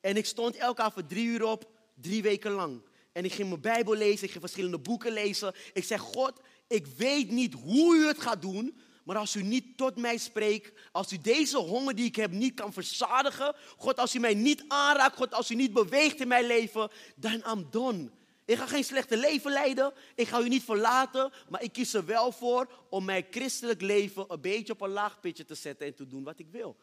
[0.00, 1.70] En ik stond elke avond drie uur op.
[1.94, 2.82] Drie weken lang.
[3.12, 5.54] En ik ging mijn Bijbel lezen, ik ging verschillende boeken lezen.
[5.72, 9.76] Ik zeg, God, ik weet niet hoe u het gaat doen, maar als u niet
[9.76, 14.14] tot mij spreekt, als u deze honger die ik heb niet kan verzadigen, God, als
[14.14, 18.10] u mij niet aanraakt, God, als u niet beweegt in mijn leven, dan am done.
[18.50, 22.04] Ik ga geen slechte leven leiden, ik ga u niet verlaten, maar ik kies er
[22.04, 25.94] wel voor om mijn christelijk leven een beetje op een laag pitje te zetten en
[25.94, 26.76] te doen wat ik wil.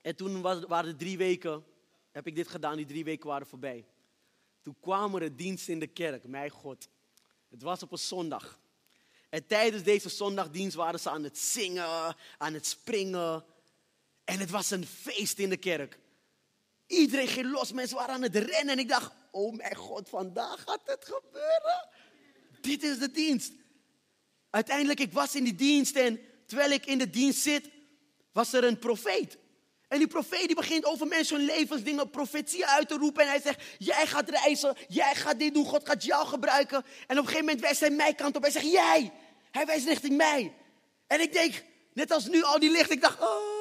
[0.00, 1.64] En toen waren er drie weken,
[2.10, 3.86] heb ik dit gedaan, die drie weken waren voorbij.
[4.62, 6.88] Toen kwam er een dienst in de kerk, mijn God.
[7.50, 8.58] Het was op een zondag.
[9.28, 13.44] En tijdens deze zondagdienst waren ze aan het zingen, aan het springen.
[14.24, 15.98] En het was een feest in de kerk.
[16.86, 18.68] Iedereen ging los, mensen waren aan het rennen.
[18.68, 21.88] En ik dacht, oh mijn God, vandaag gaat het gebeuren.
[22.60, 23.52] Dit is de dienst.
[24.50, 27.70] Uiteindelijk, ik was in die dienst en terwijl ik in de dienst zit,
[28.32, 29.38] was er een profeet.
[29.88, 33.22] En die profeet die begint over mensen hun levensdingen, profetieën uit te roepen.
[33.22, 36.76] En hij zegt, jij gaat reizen, jij gaat dit doen, God gaat jou gebruiken.
[36.76, 38.42] En op een gegeven moment wijst hij mijn kant op.
[38.42, 39.12] Hij zegt, jij.
[39.50, 40.54] Hij wijst richting mij.
[41.06, 43.53] En ik denk, net als nu al die licht, ik dacht, oh,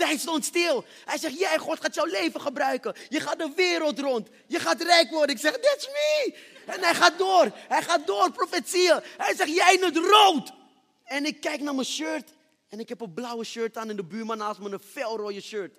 [0.00, 0.84] tijd stond stil.
[1.04, 2.94] Hij zegt, jij, God gaat jouw leven gebruiken.
[3.08, 4.28] Je gaat de wereld rond.
[4.46, 5.34] Je gaat rijk worden.
[5.34, 6.34] Ik zeg, that's me.
[6.66, 7.50] En hij gaat door.
[7.54, 9.00] Hij gaat door, profetieën.
[9.16, 10.52] Hij zegt, jij in het rood.
[11.04, 12.32] En ik kijk naar mijn shirt.
[12.68, 15.76] En ik heb een blauwe shirt aan en de buurman naast me een felrode shirt.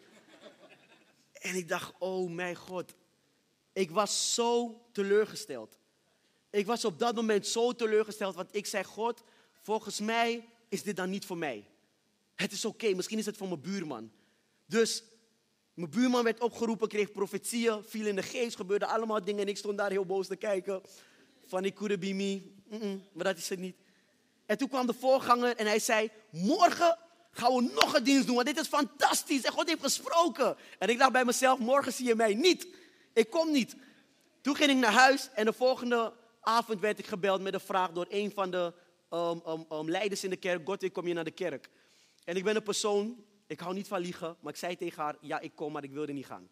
[1.33, 2.93] En ik dacht, oh mijn God.
[3.73, 5.77] Ik was zo teleurgesteld.
[6.49, 9.23] Ik was op dat moment zo teleurgesteld, want ik zei, God,
[9.61, 11.70] volgens mij is dit dan niet voor mij.
[12.35, 14.11] Het is oké, misschien is het voor mijn buurman.
[14.65, 15.03] Dus
[15.73, 19.57] mijn buurman werd opgeroepen, kreeg profetieën, viel in de geest, gebeurde allemaal dingen en ik
[19.57, 20.81] stond daar heel boos te kijken.
[21.47, 22.41] Van, ik could be me.
[23.13, 23.75] maar dat is het niet.
[24.45, 26.97] En toen kwam de voorganger en hij zei, morgen
[27.31, 30.57] gaan we nog een dienst doen, want dit is fantastisch en God heeft gesproken.
[30.79, 32.67] En ik dacht bij mezelf, morgen zie je mij niet.
[33.13, 33.75] Ik kom niet.
[34.41, 37.91] Toen ging ik naar huis en de volgende avond werd ik gebeld met een vraag
[37.91, 38.73] door een van de
[39.09, 40.61] um, um, um, leiders in de kerk.
[40.65, 41.69] God, kom je naar de kerk?
[42.23, 45.17] En ik ben een persoon, ik hou niet van liegen, maar ik zei tegen haar,
[45.21, 46.49] ja ik kom, maar ik wilde niet gaan.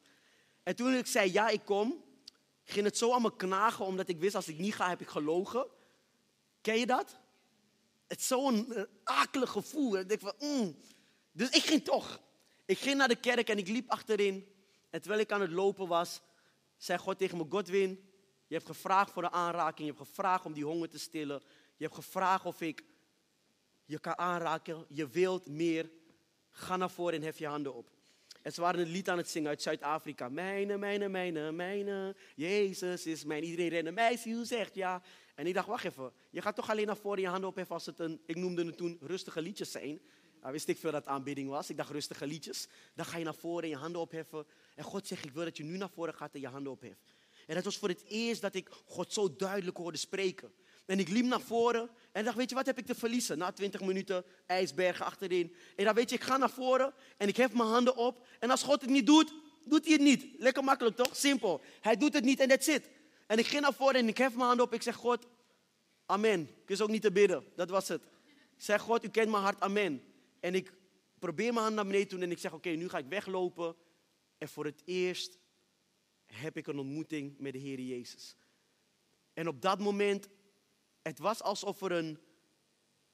[0.64, 2.04] En toen ik zei, ja ik kom,
[2.64, 5.08] ging het zo aan me knagen, omdat ik wist, als ik niet ga, heb ik
[5.08, 5.68] gelogen.
[6.62, 7.20] Ken je dat?
[8.08, 9.98] Het is zo'n uh, akelig gevoel.
[9.98, 10.76] Ik denk van, mm.
[11.32, 12.20] Dus ik ging toch.
[12.66, 14.48] Ik ging naar de kerk en ik liep achterin.
[14.90, 16.22] En terwijl ik aan het lopen was,
[16.78, 18.10] zei God tegen me, Godwin,
[18.48, 19.88] je hebt gevraagd voor de aanraking.
[19.88, 21.42] Je hebt gevraagd om die honger te stillen.
[21.78, 22.84] Je hebt gevraagd of ik
[23.90, 24.86] je kan aanraken.
[24.88, 25.90] Je wilt meer.
[26.52, 27.90] Ga naar voren en hef je handen op.
[28.42, 30.30] En ze waren een lied aan het zingen uit Zuid-Afrika.
[30.30, 32.16] Mijne, mijne, mijne, mijne.
[32.36, 33.44] Jezus is mijn.
[33.44, 35.02] Iedereen rende mij, ziel zegt ja.
[35.36, 36.12] En ik dacht, wacht even.
[36.30, 38.78] Je gaat toch alleen naar voren je handen opheffen als het een, ik noemde het
[38.78, 40.02] toen rustige liedjes zijn.
[40.42, 41.70] Nou, wist ik veel dat aanbidding was.
[41.70, 42.68] Ik dacht rustige liedjes.
[42.96, 44.46] Dan ga je naar voren en je handen opheffen.
[44.76, 47.14] En God zegt, ik wil dat je nu naar voren gaat en je handen opheft.
[47.48, 50.54] En dat was voor het eerst dat ik God zo duidelijk hoorde spreken.
[50.90, 53.38] En ik liep naar voren en dacht, weet je wat heb ik te verliezen?
[53.38, 55.56] Na 20 minuten ijsbergen achterin.
[55.76, 58.28] En dan weet je, ik ga naar voren en ik hef mijn handen op.
[58.40, 59.34] En als God het niet doet,
[59.66, 60.26] doet hij het niet.
[60.38, 61.16] Lekker makkelijk toch?
[61.16, 61.62] Simpel.
[61.82, 62.90] Hij doet het niet en that's it.
[63.28, 64.74] En ik ging naar voren en ik hef mijn handen op.
[64.74, 65.28] Ik zeg, God,
[66.06, 66.42] amen.
[66.64, 67.46] Ik is ook niet te bidden.
[67.56, 68.04] Dat was het.
[68.56, 70.04] Ik zeg, God, u kent mijn hart, amen.
[70.40, 70.74] En ik
[71.20, 73.76] probeer mijn hand naar beneden te doen en ik zeg, oké, nu ga ik weglopen.
[74.38, 75.38] En voor het eerst
[76.26, 78.36] heb ik een ontmoeting met de Heer Jezus.
[79.34, 80.30] En op dat moment,
[81.02, 82.20] het was alsof er een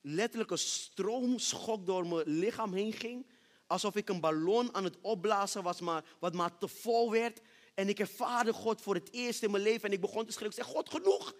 [0.01, 3.25] letterlijke stroomschok door mijn lichaam heen ging.
[3.67, 7.41] Alsof ik een ballon aan het opblazen was, maar, wat maar te vol werd.
[7.73, 9.83] En ik ervaarde God voor het eerst in mijn leven.
[9.83, 10.57] En ik begon te schreeuwen.
[10.57, 11.33] Ik zeg, God, genoeg.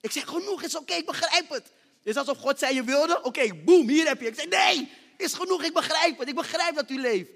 [0.00, 1.72] Ik zeg, genoeg, is oké, ik begrijp het.
[1.98, 3.22] Het is alsof God zei, je wilde?
[3.22, 4.26] Oké, boem, hier heb je.
[4.26, 6.28] Ik zeg, nee, is genoeg, ik begrijp het.
[6.28, 7.30] Ik begrijp dat u leeft.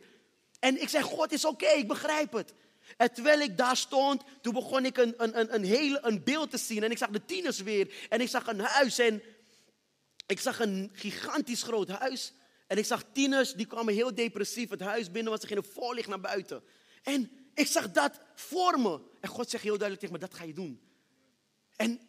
[0.60, 2.52] En ik zeg, God, is oké, ik begrijp het.
[2.96, 6.50] En terwijl ik daar stond, toen begon ik een, een, een, een, hele, een beeld
[6.50, 6.82] te zien.
[6.82, 7.94] En ik zag de tieners weer.
[8.08, 8.98] En ik zag een huis.
[8.98, 9.22] En
[10.26, 12.32] ik zag een gigantisch groot huis.
[12.66, 16.08] En ik zag tieners, die kwamen heel depressief het huis binnen, want ze gingen voorlicht
[16.08, 16.62] naar buiten.
[17.02, 19.00] En ik zag dat voor me.
[19.20, 20.80] En God zegt heel duidelijk tegen me, dat ga je doen.
[21.76, 22.00] En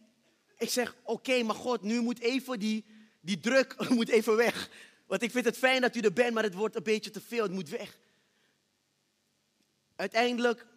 [0.57, 2.85] ik zeg, oké, maar God, nu moet even die,
[3.21, 4.69] die druk moet even weg.
[5.07, 7.21] Want ik vind het fijn dat u er bent, maar het wordt een beetje te
[7.21, 7.97] veel, het moet weg.
[9.95, 10.67] Uiteindelijk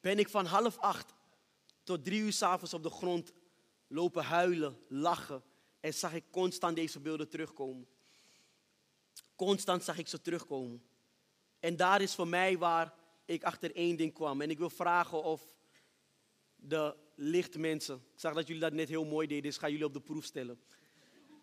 [0.00, 1.14] ben ik van half acht
[1.82, 3.32] tot drie uur s'avonds op de grond
[3.86, 5.42] lopen huilen, lachen.
[5.80, 7.88] En zag ik constant deze beelden terugkomen.
[9.36, 10.82] Constant zag ik ze terugkomen.
[11.60, 14.40] En daar is voor mij waar ik achter één ding kwam.
[14.40, 15.54] En ik wil vragen of
[16.56, 17.96] de lichtmensen.
[17.96, 20.24] Ik zag dat jullie dat net heel mooi deden, dus ga jullie op de proef
[20.24, 20.60] stellen.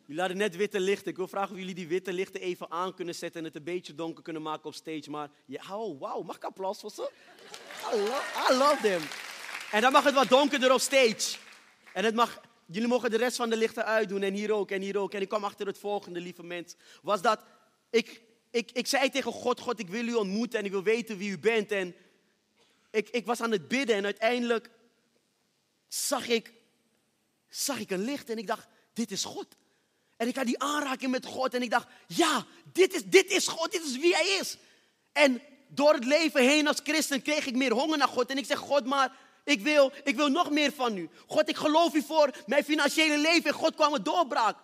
[0.05, 1.11] Jullie hadden net witte lichten.
[1.11, 3.63] Ik wil vragen of jullie die witte lichten even aan kunnen zetten en het een
[3.63, 5.09] beetje donker kunnen maken op stage.
[5.09, 7.11] Maar ja, oh, wauw, mag ik applaus voor ze?
[7.93, 7.97] I
[8.53, 9.01] love, I them.
[9.71, 11.37] En dan mag het wat donkerder op stage.
[11.93, 14.81] En het mag, jullie mogen de rest van de lichten uitdoen en hier ook en
[14.81, 15.13] hier ook.
[15.13, 16.75] En ik kwam achter het volgende, lieve mens.
[17.01, 17.39] Was dat,
[17.89, 21.17] ik, ik, ik zei tegen God, God, ik wil u ontmoeten en ik wil weten
[21.17, 21.71] wie u bent.
[21.71, 21.95] En
[22.91, 24.69] ik, ik was aan het bidden en uiteindelijk
[25.87, 26.53] zag ik,
[27.47, 29.55] zag ik een licht en ik dacht, dit is God.
[30.17, 33.47] En ik had die aanraking met God en ik dacht, ja, dit is, dit is
[33.47, 34.57] God, dit is wie Hij is.
[35.11, 38.29] En door het leven heen als christen kreeg ik meer honger naar God.
[38.29, 39.11] En ik zeg, God, maar
[39.43, 41.09] ik wil, ik wil nog meer van u.
[41.27, 43.49] God, ik geloof u voor mijn financiële leven.
[43.49, 44.57] En God kwam een doorbraak.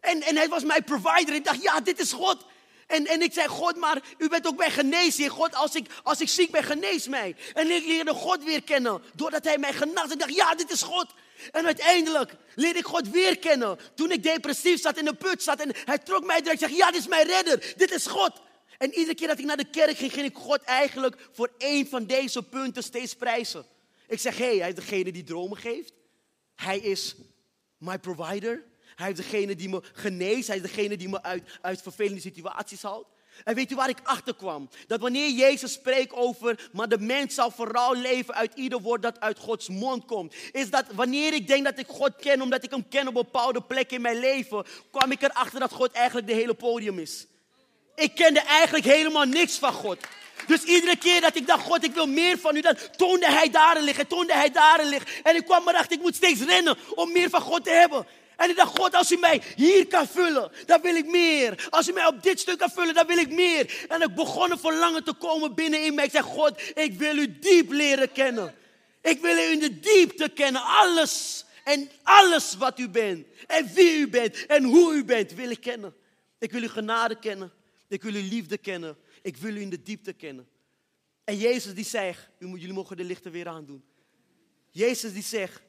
[0.00, 1.34] En, en hij was mijn provider.
[1.34, 2.44] Ik dacht, ja, dit is God.
[2.86, 5.30] En, en ik zei, God, maar u bent ook mijn geneesheer.
[5.30, 7.36] God, als ik, als ik ziek ben, genees mij.
[7.54, 10.10] En ik leerde God weer kennen, doordat hij mij genas.
[10.10, 11.06] Ik dacht, ja, dit is God.
[11.52, 13.78] En uiteindelijk leerde ik God weer kennen.
[13.94, 16.62] Toen ik depressief zat in de put zat en hij trok mij direct.
[16.62, 17.74] Ik zeg, ja, dit is mijn redder.
[17.76, 18.32] Dit is God.
[18.78, 21.88] En iedere keer dat ik naar de kerk ging, ging ik God eigenlijk voor één
[21.88, 23.66] van deze punten steeds prijzen.
[24.08, 25.92] Ik zeg, hé, hey, hij is degene die dromen geeft.
[26.54, 27.14] Hij is
[27.78, 28.64] my provider.
[28.96, 30.46] Hij is degene die me geneest.
[30.46, 33.06] Hij is degene die me uit, uit vervelende situaties haalt.
[33.44, 34.68] En weet u waar ik achter kwam?
[34.86, 39.20] Dat wanneer Jezus spreekt over, maar de mens zal vooral leven uit ieder woord dat
[39.20, 40.34] uit Gods mond komt.
[40.52, 43.60] Is dat wanneer ik denk dat ik God ken, omdat ik hem ken op bepaalde
[43.60, 47.26] plek in mijn leven, kwam ik erachter dat God eigenlijk de hele podium is.
[47.94, 49.98] Ik kende eigenlijk helemaal niks van God.
[50.46, 53.50] Dus iedere keer dat ik dacht, God, ik wil meer van u, dan toonde hij
[53.50, 55.22] daarin liggen, toonde hij daarin liggen.
[55.22, 58.06] En ik kwam erachter, ik moet steeds rennen om meer van God te hebben.
[58.36, 61.66] En ik dacht, God, als u mij hier kan vullen, dan wil ik meer.
[61.70, 63.86] Als u mij op dit stuk kan vullen, dan wil ik meer.
[63.88, 66.04] En ik begon een verlangen te komen binnen in mij.
[66.04, 68.54] Ik zeg, God, ik wil u diep leren kennen.
[69.02, 70.62] Ik wil u in de diepte kennen.
[70.62, 73.26] Alles en alles wat u bent.
[73.46, 75.94] En wie u bent en hoe u bent, wil ik kennen.
[76.38, 77.52] Ik wil uw genade kennen.
[77.88, 78.96] Ik wil uw liefde kennen.
[79.22, 80.48] Ik wil u in de diepte kennen.
[81.24, 83.84] En Jezus die zegt, jullie mogen de lichten weer aandoen.
[84.70, 85.60] Jezus die zegt,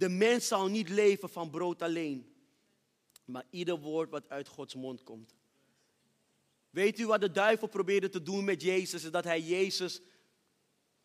[0.00, 2.34] de mens zal niet leven van brood alleen,
[3.24, 5.34] maar ieder woord wat uit Gods mond komt.
[6.70, 9.04] Weet u wat de duivel probeerde te doen met Jezus?
[9.04, 10.00] Is dat hij Jezus,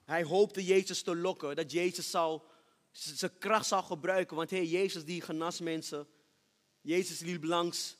[0.04, 1.56] hij hoopte Jezus te lokken.
[1.56, 2.42] Dat Jezus zou,
[2.92, 4.36] zijn kracht zou gebruiken.
[4.36, 6.08] Want hey, Jezus die genas mensen.
[6.82, 7.98] Jezus liep langs.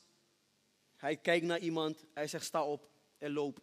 [0.96, 2.04] Hij kijkt naar iemand.
[2.14, 3.60] Hij zegt sta op en loop.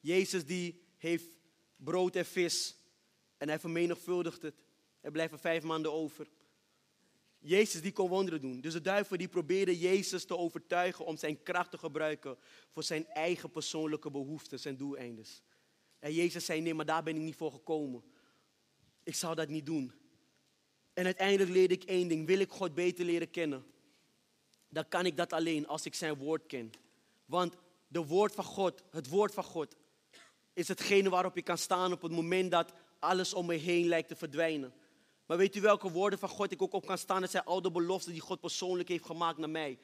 [0.00, 1.36] Jezus die heeft
[1.76, 2.76] brood en vis.
[3.36, 4.64] En hij vermenigvuldigt het.
[5.00, 6.28] Er blijven vijf maanden over.
[7.42, 8.60] Jezus die kon wonderen doen.
[8.60, 12.38] Dus de duivel die probeerde Jezus te overtuigen om zijn kracht te gebruiken
[12.70, 15.42] voor zijn eigen persoonlijke behoeftes en doeleindes.
[15.98, 18.02] En Jezus zei, nee, maar daar ben ik niet voor gekomen.
[19.02, 19.92] Ik zou dat niet doen.
[20.92, 22.26] En uiteindelijk leerde ik één ding.
[22.26, 23.64] Wil ik God beter leren kennen?
[24.68, 26.70] Dan kan ik dat alleen als ik zijn woord ken.
[27.24, 27.54] Want
[27.88, 29.76] de woord van God, het woord van God,
[30.52, 34.08] is hetgene waarop ik kan staan op het moment dat alles om me heen lijkt
[34.08, 34.74] te verdwijnen.
[35.32, 37.20] Maar weet u welke woorden van God ik ook op kan staan?
[37.20, 39.78] Dat zijn al de beloften die God persoonlijk heeft gemaakt naar mij.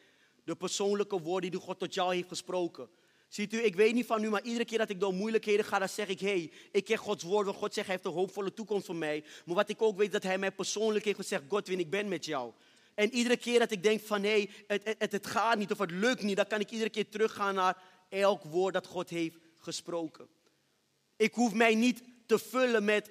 [0.44, 2.88] De persoonlijke woorden die God tot jou heeft gesproken.
[3.28, 5.78] Ziet u, ik weet niet van u, maar iedere keer dat ik door moeilijkheden ga,
[5.78, 8.20] dan zeg ik, hé, hey, ik ken Gods woord, want God zegt, hij heeft een
[8.20, 9.24] hoopvolle toekomst voor mij.
[9.44, 12.24] Maar wat ik ook weet, dat hij mij persoonlijk heeft gezegd, Godwin, ik ben met
[12.24, 12.52] jou.
[12.94, 15.78] En iedere keer dat ik denk van, hé, hey, het, het, het gaat niet of
[15.78, 19.36] het lukt niet, dan kan ik iedere keer teruggaan naar elk woord dat God heeft
[19.58, 20.28] gesproken.
[21.16, 23.10] Ik hoef mij niet te vullen met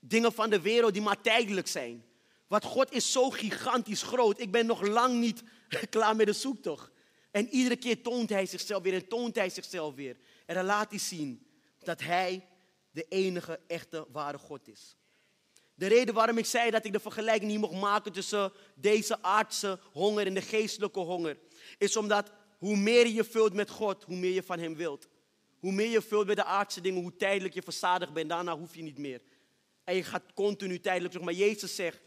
[0.00, 2.04] dingen van de wereld die maar tijdelijk zijn.
[2.46, 4.40] Want God is zo gigantisch groot.
[4.40, 5.42] Ik ben nog lang niet
[5.90, 6.90] klaar met de zoektocht.
[7.30, 10.16] En iedere keer toont hij zichzelf weer en toont hij zichzelf weer.
[10.46, 11.46] En dan laat hij zien
[11.78, 12.46] dat hij
[12.90, 14.96] de enige echte ware God is.
[15.74, 19.78] De reden waarom ik zei dat ik de vergelijking niet mocht maken tussen deze aardse
[19.92, 21.38] honger en de geestelijke honger,
[21.78, 25.08] is omdat hoe meer je vult met God, hoe meer je van Hem wilt.
[25.58, 28.74] Hoe meer je vult met de aardse dingen, hoe tijdelijk je verzadigd bent, daarna hoef
[28.74, 29.20] je niet meer.
[29.88, 31.26] En je gaat continu tijdelijk terug.
[31.26, 32.00] Maar Jezus zegt,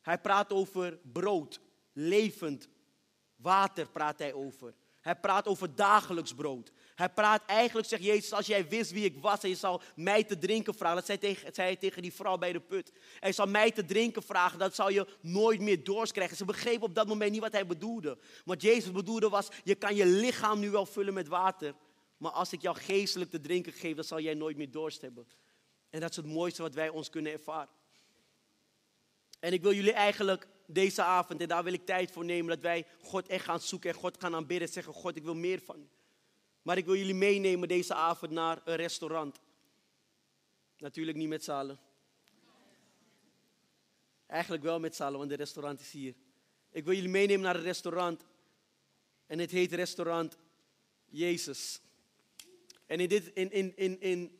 [0.00, 1.60] hij praat over brood,
[1.92, 2.68] levend
[3.36, 4.74] water praat hij over.
[5.00, 6.72] Hij praat over dagelijks brood.
[6.94, 10.24] Hij praat eigenlijk, zegt Jezus, als jij wist wie ik was en je zou mij
[10.24, 10.96] te drinken vragen.
[10.96, 12.92] Dat zei, tegen, zei hij tegen die vrouw bij de put.
[13.20, 16.36] En je zou mij te drinken vragen, dat zou je nooit meer dorst krijgen.
[16.36, 18.18] Ze begreep op dat moment niet wat hij bedoelde.
[18.44, 21.74] Wat Jezus bedoelde was, je kan je lichaam nu wel vullen met water.
[22.16, 25.26] Maar als ik jou geestelijk te drinken geef, dan zal jij nooit meer dorst hebben.
[25.90, 27.76] En dat is het mooiste wat wij ons kunnen ervaren.
[29.38, 32.60] En ik wil jullie eigenlijk deze avond, en daar wil ik tijd voor nemen, dat
[32.60, 34.68] wij God echt gaan zoeken en God gaan aanbidden.
[34.68, 35.88] Zeggen, God, ik wil meer van u.
[36.62, 39.40] Maar ik wil jullie meenemen deze avond naar een restaurant.
[40.78, 41.78] Natuurlijk niet met zalen.
[44.26, 46.14] Eigenlijk wel met zalen, want de restaurant is hier.
[46.70, 48.24] Ik wil jullie meenemen naar een restaurant.
[49.26, 50.38] En het heet restaurant
[51.06, 51.80] Jezus.
[52.86, 54.37] En in, dit, in, in, in, in,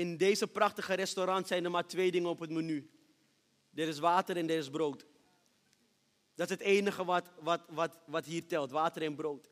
[0.00, 2.90] in deze prachtige restaurant zijn er maar twee dingen op het menu.
[3.74, 5.06] Er is water en er is brood.
[6.34, 9.50] Dat is het enige wat, wat, wat, wat hier telt, water en brood.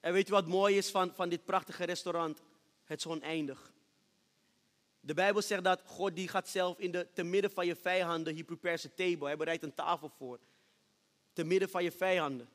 [0.00, 2.42] En weet je wat mooi is van, van dit prachtige restaurant?
[2.84, 3.72] Het is oneindig.
[5.00, 8.36] De Bijbel zegt dat God die gaat zelf in de, te midden van je vijanden,
[8.36, 9.26] he prepares a table.
[9.26, 10.38] Hij bereidt een tafel voor.
[11.32, 12.48] Te midden van je vijanden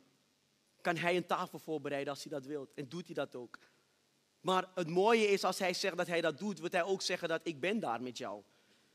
[0.81, 2.73] kan hij een tafel voorbereiden als hij dat wilt.
[2.73, 3.59] En doet hij dat ook.
[4.41, 7.29] Maar het mooie is als hij zegt dat hij dat doet, wil hij ook zeggen
[7.29, 8.43] dat ik ben daar met jou.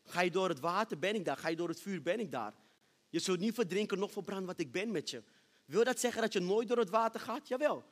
[0.05, 1.37] Ga je door het water, ben ik daar.
[1.37, 2.55] Ga je door het vuur, ben ik daar.
[3.09, 5.23] Je zult niet verdrinken, nog verbranden, wat ik ben met je.
[5.65, 7.49] Wil dat zeggen dat je nooit door het water gaat?
[7.49, 7.85] Jawel.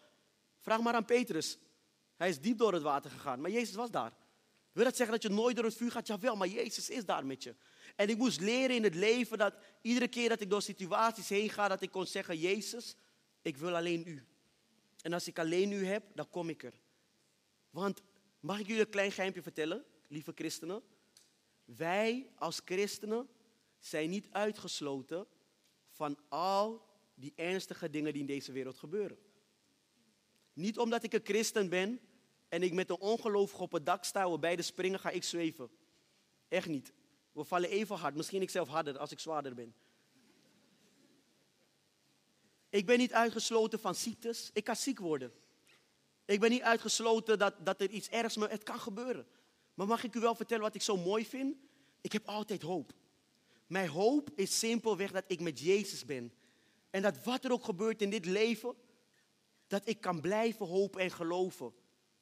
[0.60, 1.58] Vraag maar aan Petrus.
[2.16, 4.12] Hij is diep door het water gegaan, maar Jezus was daar.
[4.72, 6.06] Wil dat zeggen dat je nooit door het vuur gaat?
[6.06, 7.54] Jawel, maar Jezus is daar met je.
[7.96, 11.50] En ik moest leren in het leven dat iedere keer dat ik door situaties heen
[11.50, 12.96] ga, dat ik kon zeggen, Jezus,
[13.42, 14.26] ik wil alleen u.
[15.00, 16.74] En als ik alleen u heb, dan kom ik er.
[17.74, 18.02] Want,
[18.40, 20.82] mag ik jullie een klein geimpje vertellen, lieve christenen?
[21.64, 23.28] Wij als christenen
[23.78, 25.26] zijn niet uitgesloten
[25.88, 29.18] van al die ernstige dingen die in deze wereld gebeuren.
[30.52, 32.00] Niet omdat ik een christen ben
[32.48, 35.70] en ik met een ongelovige op het dak sta, we beide springen, ga ik zweven.
[36.48, 36.92] Echt niet.
[37.32, 39.74] We vallen even hard, misschien ik zelf harder als ik zwaarder ben.
[42.68, 44.50] Ik ben niet uitgesloten van ziektes.
[44.52, 45.32] Ik kan ziek worden.
[46.24, 48.48] Ik ben niet uitgesloten dat, dat er iets ergs me.
[48.48, 49.26] Het kan gebeuren.
[49.74, 51.56] Maar mag ik u wel vertellen wat ik zo mooi vind?
[52.00, 52.92] Ik heb altijd hoop.
[53.66, 56.32] Mijn hoop is simpelweg dat ik met Jezus ben.
[56.90, 58.74] En dat wat er ook gebeurt in dit leven,
[59.66, 61.72] dat ik kan blijven hopen en geloven.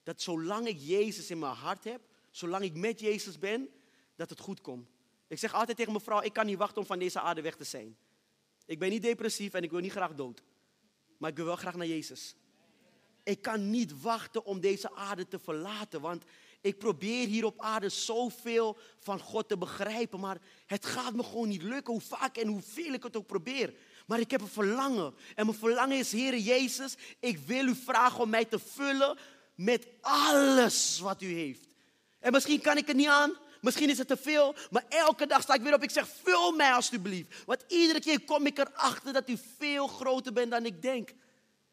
[0.02, 3.68] Dat zolang ik Jezus in mijn hart heb, zolang ik met Jezus ben,
[4.16, 4.88] dat het goed komt.
[5.26, 7.56] Ik zeg altijd tegen mijn vrouw, ik kan niet wachten om van deze aarde weg
[7.56, 7.96] te zijn.
[8.66, 10.42] Ik ben niet depressief en ik wil niet graag dood.
[11.18, 12.36] Maar ik wil wel graag naar Jezus.
[13.22, 16.24] Ik kan niet wachten om deze aarde te verlaten, want
[16.60, 21.48] ik probeer hier op aarde zoveel van God te begrijpen, maar het gaat me gewoon
[21.48, 23.74] niet lukken, hoe vaak en hoeveel ik het ook probeer.
[24.06, 25.14] Maar ik heb een verlangen.
[25.34, 29.18] En mijn verlangen is, Heer Jezus, ik wil u vragen om mij te vullen
[29.54, 31.68] met alles wat u heeft.
[32.18, 35.42] En misschien kan ik het niet aan, misschien is het te veel, maar elke dag
[35.42, 35.82] sta ik weer op.
[35.82, 37.44] Ik zeg, vul mij alstublieft.
[37.46, 41.10] Want iedere keer kom ik erachter dat u veel groter bent dan ik denk.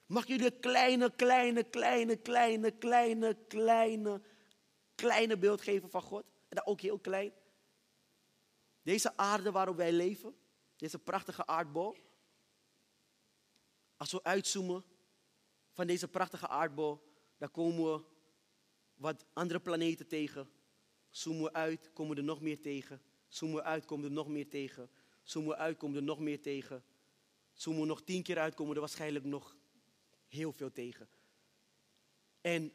[0.09, 4.21] Mag jullie kleine, kleine, kleine, kleine, kleine, kleine
[4.99, 6.23] kleine beeld geven van God.
[6.23, 7.33] En dat ook heel klein.
[8.81, 10.35] Deze aarde waarop wij leven,
[10.75, 11.95] deze prachtige aardbol,
[13.97, 14.83] Als we uitzoomen
[15.71, 17.01] van deze prachtige aardbol,
[17.37, 18.03] dan komen we
[18.95, 20.49] wat andere planeten tegen.
[21.09, 23.01] Zoomen we uit, komen we er nog meer tegen.
[23.27, 24.89] Zoomen we uit, komen we er nog meer tegen.
[25.23, 26.83] Zoomen we uit, komen we er nog meer tegen.
[27.53, 29.57] Zoomen we nog tien keer uit, komen we er waarschijnlijk nog
[30.29, 31.09] heel veel tegen.
[32.41, 32.73] En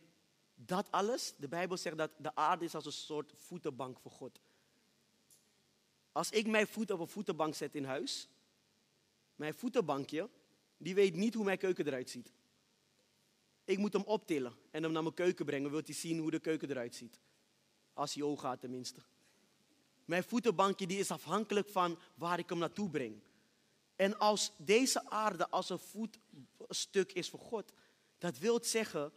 [0.54, 4.40] dat alles, de Bijbel zegt dat de aarde is als een soort voetenbank voor God.
[6.12, 8.28] Als ik mijn voet op een voetenbank zet in huis,
[9.36, 10.30] mijn voetenbankje,
[10.76, 12.32] die weet niet hoe mijn keuken eruit ziet.
[13.64, 16.40] Ik moet hem optillen en hem naar mijn keuken brengen, wil hij zien hoe de
[16.40, 17.20] keuken eruit ziet.
[17.92, 19.00] Als hij oog gaat tenminste.
[20.04, 23.22] Mijn voetenbankje die is afhankelijk van waar ik hem naartoe breng.
[23.96, 27.72] En als deze aarde als een voetstuk is voor God,
[28.18, 29.12] dat wil zeggen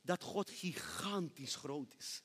[0.00, 2.22] dat God gigantisch groot is.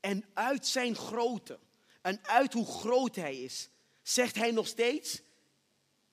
[0.00, 1.58] En uit zijn grootte
[2.02, 3.68] en uit hoe groot hij is,
[4.02, 5.22] zegt hij nog steeds,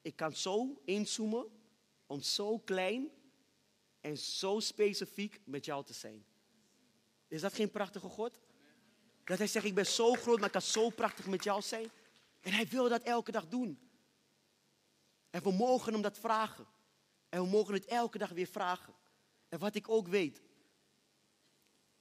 [0.02, 1.46] ik kan zo inzoomen
[2.06, 3.10] om zo klein
[4.02, 6.26] en zo specifiek met jou te zijn.
[7.28, 8.40] Is dat geen prachtige God?
[9.24, 11.90] Dat hij zegt, ik ben zo groot, maar ik kan zo prachtig met jou zijn.
[12.40, 13.91] En hij wil dat elke dag doen.
[15.32, 16.68] En we mogen hem dat vragen.
[17.30, 18.94] En we mogen het elke dag weer vragen.
[19.50, 20.42] En wat ik ook weet,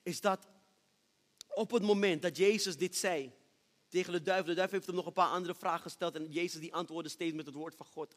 [0.02, 0.46] is dat
[1.48, 3.32] op het moment dat Jezus dit zei
[3.88, 6.60] tegen de duivel, de duivel heeft hem nog een paar andere vragen gesteld en Jezus
[6.60, 8.16] die antwoordde steeds met het woord van God.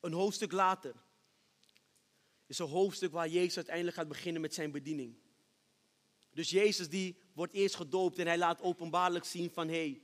[0.00, 0.94] Een hoofdstuk later
[2.46, 5.18] is een hoofdstuk waar Jezus uiteindelijk gaat beginnen met zijn bediening.
[6.30, 10.02] Dus Jezus die wordt eerst gedoopt en hij laat openbaarlijk zien van hé, hey,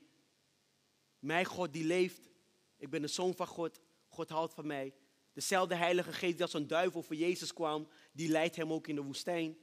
[1.18, 2.29] mijn God die leeft,
[2.76, 3.81] ik ben de zoon van God,
[4.16, 4.94] God houdt van mij.
[5.33, 8.94] Dezelfde Heilige Geest die als een duivel voor Jezus kwam, die leidt hem ook in
[8.94, 9.57] de woestijn.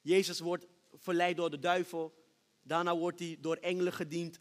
[0.00, 2.14] Jezus wordt verleid door de duivel.
[2.62, 4.40] Daarna wordt hij door engelen gediend.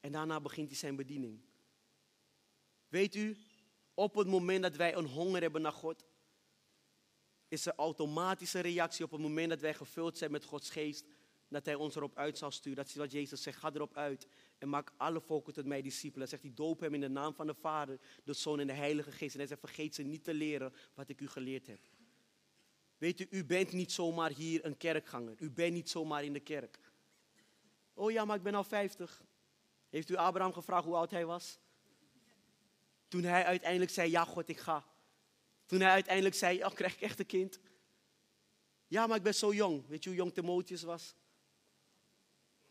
[0.00, 1.40] En daarna begint hij zijn bediening.
[2.88, 3.36] Weet u,
[3.94, 6.04] op het moment dat wij een honger hebben naar God,
[7.48, 11.06] is er automatische reactie op het moment dat wij gevuld zijn met Gods geest,
[11.48, 12.78] dat Hij ons erop uit zal sturen.
[12.78, 14.26] Dat is wat Jezus zegt, ga erop uit
[14.62, 16.28] en maak alle volken tot mij discipelen.
[16.28, 19.12] Zegt, hij doop hem in de naam van de Vader, de Zoon en de Heilige
[19.12, 19.32] Geest.
[19.32, 21.80] En hij zegt, vergeet ze niet te leren wat ik u geleerd heb.
[22.98, 25.34] Weet u, u bent niet zomaar hier een kerkganger.
[25.38, 26.78] U bent niet zomaar in de kerk.
[27.94, 29.22] Oh ja, maar ik ben al 50.
[29.88, 31.58] Heeft u Abraham gevraagd hoe oud hij was?
[33.08, 34.86] Toen hij uiteindelijk zei, ja God, ik ga.
[35.66, 37.60] Toen hij uiteindelijk zei, oh, krijg ik echt een kind?
[38.86, 39.86] Ja, maar ik ben zo jong.
[39.86, 41.14] Weet je hoe jong Timotheus was?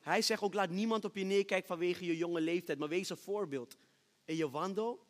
[0.02, 3.18] Hij zegt ook, laat niemand op je neerkijken vanwege je jonge leeftijd, maar wees een
[3.18, 3.78] voorbeeld.
[4.26, 5.06] In je wandel,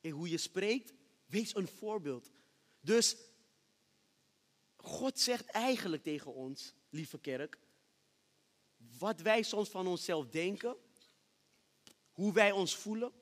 [0.00, 0.94] in hoe je spreekt,
[1.26, 2.30] wees een voorbeeld.
[2.80, 3.16] Dus
[4.76, 7.58] God zegt eigenlijk tegen ons, lieve kerk,
[8.98, 10.76] wat wij soms van onszelf denken,
[12.12, 13.12] hoe wij ons voelen,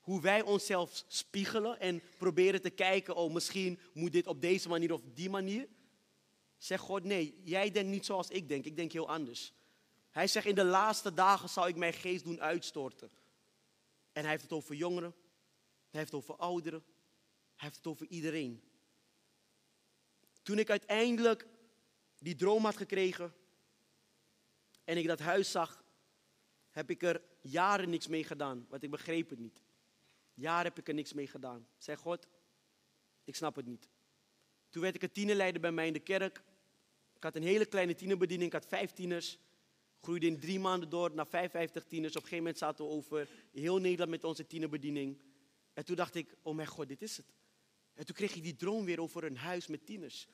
[0.00, 4.92] hoe wij onszelf spiegelen en proberen te kijken, oh misschien moet dit op deze manier
[4.92, 5.68] of die manier.
[6.58, 9.52] Zeg God, nee, jij denkt niet zoals ik denk, ik denk heel anders.
[10.12, 13.10] Hij zegt, in de laatste dagen zal ik mijn geest doen uitstorten.
[14.12, 15.14] En hij heeft het over jongeren,
[15.90, 16.84] hij heeft het over ouderen,
[17.56, 18.62] hij heeft het over iedereen.
[20.42, 21.46] Toen ik uiteindelijk
[22.18, 23.34] die droom had gekregen
[24.84, 25.84] en ik dat huis zag,
[26.70, 29.62] heb ik er jaren niks mee gedaan, want ik begreep het niet.
[30.34, 31.66] Jaren heb ik er niks mee gedaan.
[31.78, 32.28] Zeg God,
[33.24, 33.88] ik snap het niet.
[34.68, 36.42] Toen werd ik een tienerleider bij mij in de kerk.
[37.14, 39.38] Ik had een hele kleine tienerbediening, ik had vijf tieners.
[40.02, 42.16] Groeide in drie maanden door naar 55 tieners.
[42.16, 45.22] Op een gegeven moment zaten we over heel Nederland met onze tienerbediening.
[45.72, 47.26] En toen dacht ik, oh mijn God, dit is het.
[47.94, 50.28] En toen kreeg ik die droom weer over een huis met tieners.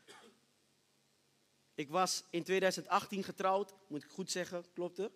[1.74, 5.12] Ik was in 2018 getrouwd, moet ik goed zeggen, klopt het?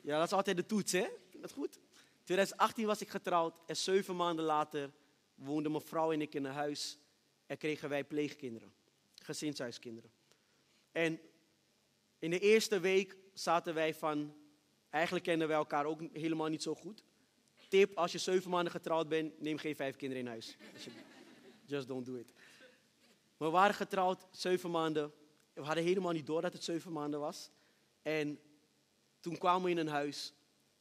[0.00, 1.06] Ja, dat is altijd de toets, hè?
[1.40, 1.78] Dat goed?
[2.24, 4.90] 2018 was ik getrouwd en zeven maanden later
[5.34, 6.98] woonden mijn vrouw en ik in een huis
[7.46, 8.72] en kregen wij pleegkinderen,
[9.14, 10.10] gezinshuiskinderen.
[10.92, 11.20] En
[12.20, 14.34] in de eerste week zaten wij van,
[14.90, 17.04] eigenlijk kennen wij elkaar ook helemaal niet zo goed.
[17.68, 20.56] Tip, als je zeven maanden getrouwd bent, neem geen vijf kinderen in huis.
[21.64, 22.32] Just don't do it.
[23.36, 25.12] We waren getrouwd, zeven maanden.
[25.52, 27.50] We hadden helemaal niet door dat het zeven maanden was.
[28.02, 28.40] En
[29.20, 30.34] toen kwamen we in een huis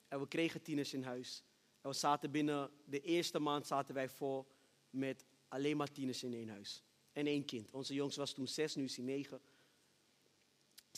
[0.07, 1.43] en we kregen tieners in huis.
[1.81, 4.47] En we zaten binnen de eerste maand zaten wij vol
[4.89, 6.83] met alleen maar tieners in één huis.
[7.13, 7.71] En één kind.
[7.71, 9.41] Onze jongste was toen zes, nu is hij negen.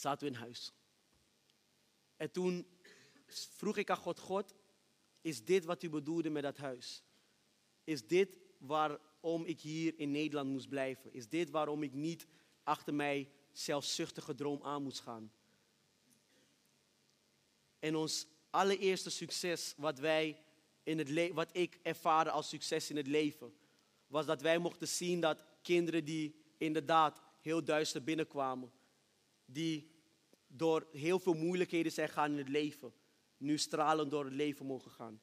[0.01, 0.71] Zaten we in huis.
[2.17, 2.67] En toen
[3.27, 4.53] vroeg ik aan God, God,
[5.21, 7.03] is dit wat u bedoelde met dat huis?
[7.83, 11.13] Is dit waarom ik hier in Nederland moest blijven?
[11.13, 12.27] Is dit waarom ik niet
[12.63, 15.31] achter mij zelfzuchtige droom aan moest gaan?
[17.79, 20.43] En ons allereerste succes wat wij
[20.83, 23.53] in het wat ik ervaren als succes in het leven,
[24.07, 28.71] was dat wij mochten zien dat kinderen die inderdaad heel duister binnenkwamen,
[29.45, 29.90] die
[30.51, 32.93] door heel veel moeilijkheden zijn gaan in het leven,
[33.37, 35.21] nu stralend door het leven mogen gaan.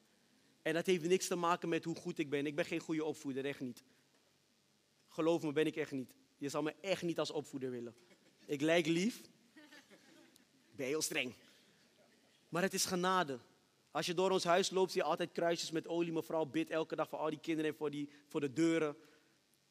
[0.61, 2.45] En dat heeft niks te maken met hoe goed ik ben.
[2.45, 3.83] Ik ben geen goede opvoeder, echt niet.
[5.07, 6.13] Geloof me, ben ik echt niet.
[6.37, 7.95] Je zal me echt niet als opvoeder willen.
[8.45, 9.19] Ik lijk lief.
[10.69, 11.33] Ik ben heel streng.
[12.49, 13.39] Maar het is genade.
[13.91, 16.11] Als je door ons huis loopt, zie je altijd kruisjes met olie.
[16.11, 18.95] Mevrouw bidt elke dag voor al die kinderen en voor, die, voor de deuren.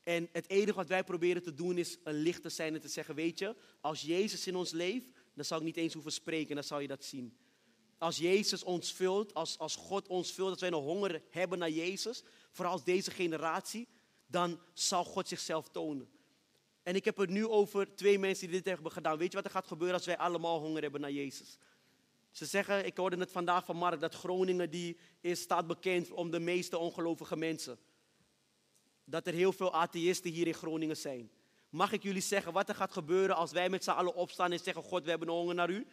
[0.02, 2.88] En het enige wat wij proberen te doen is een licht te zijn en te
[2.88, 6.54] zeggen, weet je, als Jezus in ons leeft, dan zou ik niet eens hoeven spreken,
[6.54, 7.38] dan zou je dat zien.
[7.98, 11.70] Als Jezus ons vult, als, als God ons vult, dat wij een honger hebben naar
[11.70, 13.88] Jezus, vooral als deze generatie,
[14.26, 16.08] dan zal God zichzelf tonen.
[16.82, 19.18] En ik heb het nu over twee mensen die dit hebben gedaan.
[19.18, 21.58] Weet je wat er gaat gebeuren als wij allemaal honger hebben naar Jezus?
[22.30, 26.30] Ze zeggen, ik hoorde het vandaag van Mark, dat Groningen die is, staat bekend om
[26.30, 27.78] de meeste ongelovige mensen.
[29.04, 31.30] Dat er heel veel atheïsten hier in Groningen zijn.
[31.68, 34.58] Mag ik jullie zeggen wat er gaat gebeuren als wij met z'n allen opstaan en
[34.58, 35.86] zeggen, God, we hebben honger naar u?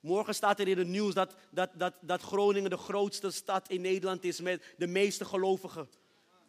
[0.00, 3.80] Morgen staat er in het nieuws dat, dat, dat, dat Groningen de grootste stad in
[3.80, 5.88] Nederland is met de meeste gelovigen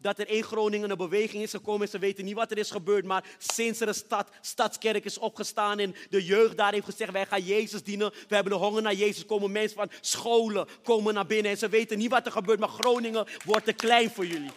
[0.01, 1.81] dat er in Groningen een beweging is gekomen.
[1.81, 3.05] En ze weten niet wat er is gebeurd.
[3.05, 7.25] Maar sinds er een stad, stadskerk is opgestaan en de jeugd daar heeft gezegd: wij
[7.25, 8.11] gaan Jezus dienen.
[8.27, 9.25] We hebben honger naar Jezus.
[9.25, 11.51] Komen mensen van scholen komen naar binnen.
[11.51, 12.59] En ze weten niet wat er gebeurt.
[12.59, 14.51] Maar Groningen wordt te klein voor jullie.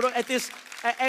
[0.00, 0.48] Het is,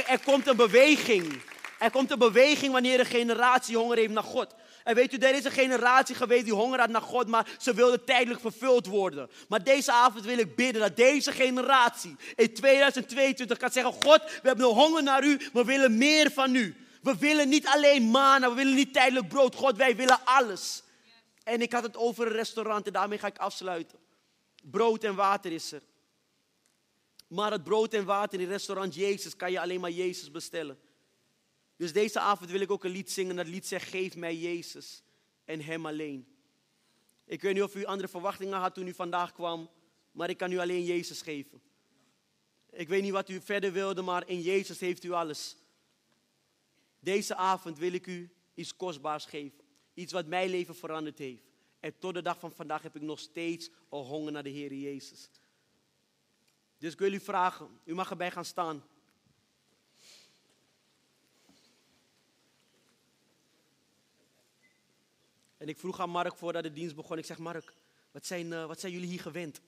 [0.08, 1.42] er komt een beweging.
[1.86, 4.56] Er komt een beweging wanneer een generatie honger heeft naar God.
[4.84, 7.74] En weet u, er is een generatie geweest die honger had naar God, maar ze
[7.74, 9.30] wilde tijdelijk vervuld worden.
[9.48, 14.48] Maar deze avond wil ik bidden dat deze generatie in 2022 kan zeggen, God, we
[14.48, 16.76] hebben honger naar u, we willen meer van u.
[17.02, 19.56] We willen niet alleen mana, we willen niet tijdelijk brood.
[19.56, 20.84] God, wij willen alles.
[21.44, 24.00] En ik had het over een restaurant en daarmee ga ik afsluiten.
[24.64, 25.82] Brood en water is er.
[27.28, 30.85] Maar het brood en water in restaurant Jezus kan je alleen maar Jezus bestellen.
[31.76, 33.36] Dus deze avond wil ik ook een lied zingen.
[33.36, 35.04] Dat lied zegt: Geef mij Jezus
[35.46, 36.28] en Hem alleen.
[37.26, 39.70] Ik weet niet of u andere verwachtingen had toen u vandaag kwam,
[40.12, 41.62] maar ik kan u alleen Jezus geven.
[42.70, 45.58] Ik weet niet wat u verder wilde, maar in Jezus heeft u alles.
[47.00, 49.64] Deze avond wil ik u iets kostbaars geven.
[49.94, 51.44] Iets wat mijn leven veranderd heeft.
[51.80, 54.74] En tot de dag van vandaag heb ik nog steeds een honger naar de Heer
[54.74, 55.30] Jezus.
[56.78, 58.84] Dus ik wil u vragen, u mag erbij gaan staan.
[65.66, 67.74] En ik vroeg aan Mark voordat de dienst begon, ik zeg Mark,
[68.12, 69.62] wat zijn, uh, wat zijn jullie hier gewend?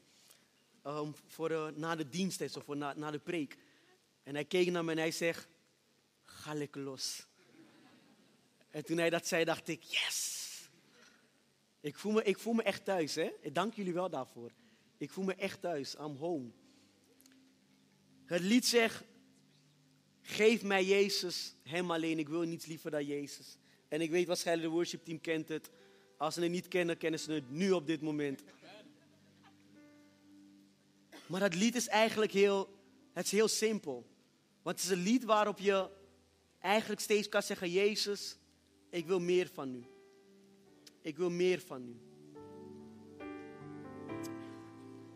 [0.87, 3.57] Um, voor, uh, na de dienst of voor na, na de preek.
[4.23, 5.47] En hij keek naar me en hij zegt,
[6.23, 7.25] ga lekker los.
[8.69, 10.69] En toen hij dat zei, dacht ik, yes.
[11.79, 13.31] Ik voel me, ik voel me echt thuis, hè.
[13.41, 14.51] Ik dank jullie wel daarvoor.
[14.97, 16.49] Ik voel me echt thuis, I'm home.
[18.25, 19.03] Het lied zegt,
[20.21, 22.19] geef mij Jezus, hem alleen.
[22.19, 23.57] Ik wil niets liever dan Jezus.
[23.87, 25.69] En ik weet waarschijnlijk, de worship team kent het.
[26.17, 28.43] Als ze het niet kennen, kennen ze het nu op dit moment.
[31.27, 32.69] Maar dat lied is eigenlijk heel,
[33.13, 34.05] het is heel simpel.
[34.61, 35.89] Want het is een lied waarop je
[36.59, 38.37] eigenlijk steeds kan zeggen, Jezus,
[38.89, 39.83] ik wil meer van u.
[41.01, 41.99] Ik wil meer van u.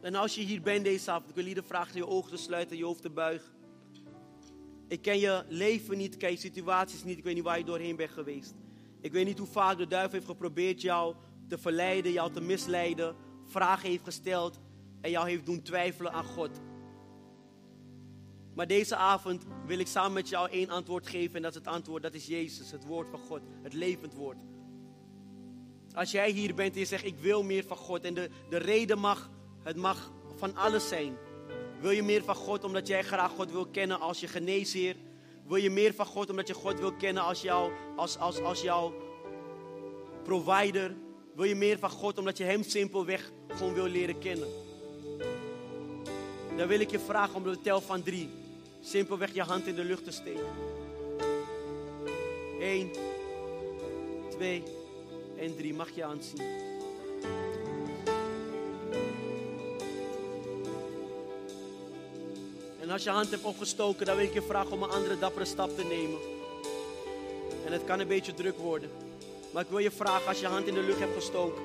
[0.02, 2.78] En als je hier bent deze avond, ik wil je vragen je ogen te sluiten,
[2.78, 3.54] je hoofd te buigen.
[4.88, 7.64] Ik ken je leven niet, ik ken je situaties niet, ik weet niet waar je
[7.64, 8.54] doorheen bent geweest.
[9.02, 11.16] Ik weet niet hoe vaak de duivel heeft geprobeerd jou
[11.47, 14.60] te verleiden, jou te misleiden, vragen heeft gesteld
[15.02, 16.62] en jou heeft doen twijfelen aan God.
[18.54, 21.68] Maar deze avond wil ik samen met jou één antwoord geven en dat is het
[21.68, 24.38] antwoord, dat is Jezus, het woord van God, het levend woord.
[25.93, 28.58] Als jij hier bent en je zegt, ik wil meer van God en de, de
[28.58, 29.30] reden mag,
[29.64, 31.18] het mag van alles zijn.
[31.80, 34.95] Wil je meer van God omdat jij graag God wil kennen als je geneesheer?
[35.52, 38.62] Wil je meer van God omdat je God wil kennen als, jou, als, als, als
[38.62, 38.93] jouw
[40.24, 40.95] provider?
[41.36, 44.47] Wil je meer van God omdat je Hem simpelweg gewoon wil leren kennen?
[46.58, 48.30] Dan wil ik je vragen om de tel van drie
[48.82, 50.47] simpelweg je hand in de lucht te steken.
[52.60, 52.91] Eén,
[54.30, 54.64] twee
[55.38, 55.74] en drie.
[55.74, 56.41] Mag je aanzien.
[62.92, 65.46] En als je hand hebt opgestoken, dan wil ik je vragen om een andere dappere
[65.46, 66.20] stap te nemen.
[67.66, 68.89] En het kan een beetje druk worden.
[69.52, 71.62] Maar ik wil je vragen, als je hand in de lucht hebt gestoken,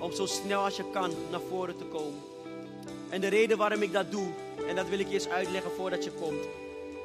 [0.00, 2.20] om zo snel als je kan naar voren te komen.
[3.08, 4.26] En de reden waarom ik dat doe,
[4.68, 6.44] en dat wil ik je eens uitleggen voordat je komt.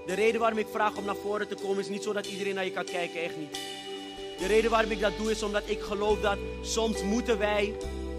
[0.06, 2.66] De reden waarom ik vraag om naar voren te komen is niet zodat iedereen naar
[2.66, 3.60] je kan kijken, echt niet.
[4.38, 7.76] De reden waarom ik dat doe is omdat ik geloof dat soms moeten wij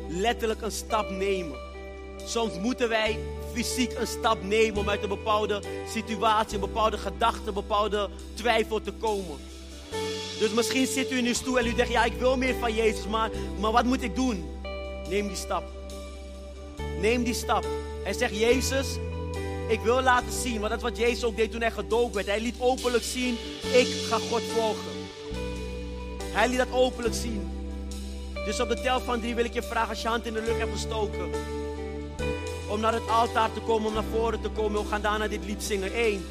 [0.08, 1.58] letterlijk een stap nemen.
[2.24, 3.18] Soms moeten wij
[3.56, 8.80] fysiek een stap nemen om uit een bepaalde situatie, een bepaalde gedachte, een bepaalde twijfel
[8.80, 9.36] te komen.
[10.38, 12.74] Dus misschien zit u in uw stoel en u denkt, ja, ik wil meer van
[12.74, 13.30] Jezus, maar,
[13.60, 14.44] maar wat moet ik doen?
[15.08, 15.64] Neem die stap.
[17.00, 17.66] Neem die stap.
[18.04, 18.86] En zeg, Jezus,
[19.68, 22.26] ik wil laten zien, want dat is wat Jezus ook deed toen hij gedoopt werd.
[22.26, 23.36] Hij liet openlijk zien,
[23.72, 24.94] ik ga God volgen.
[26.22, 27.50] Hij liet dat openlijk zien.
[28.44, 30.42] Dus op de tel van drie wil ik je vragen, als je hand in de
[30.42, 31.30] lucht hebt gestoken,
[32.76, 34.82] om naar het altaar te komen, om naar voren te komen.
[34.82, 35.92] We gaan daarna dit lied zingen.
[35.92, 36.24] 1,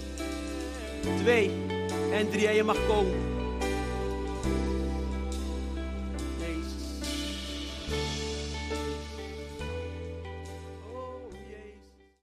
[1.18, 1.52] 2
[2.12, 3.35] en 3 en je mag komen.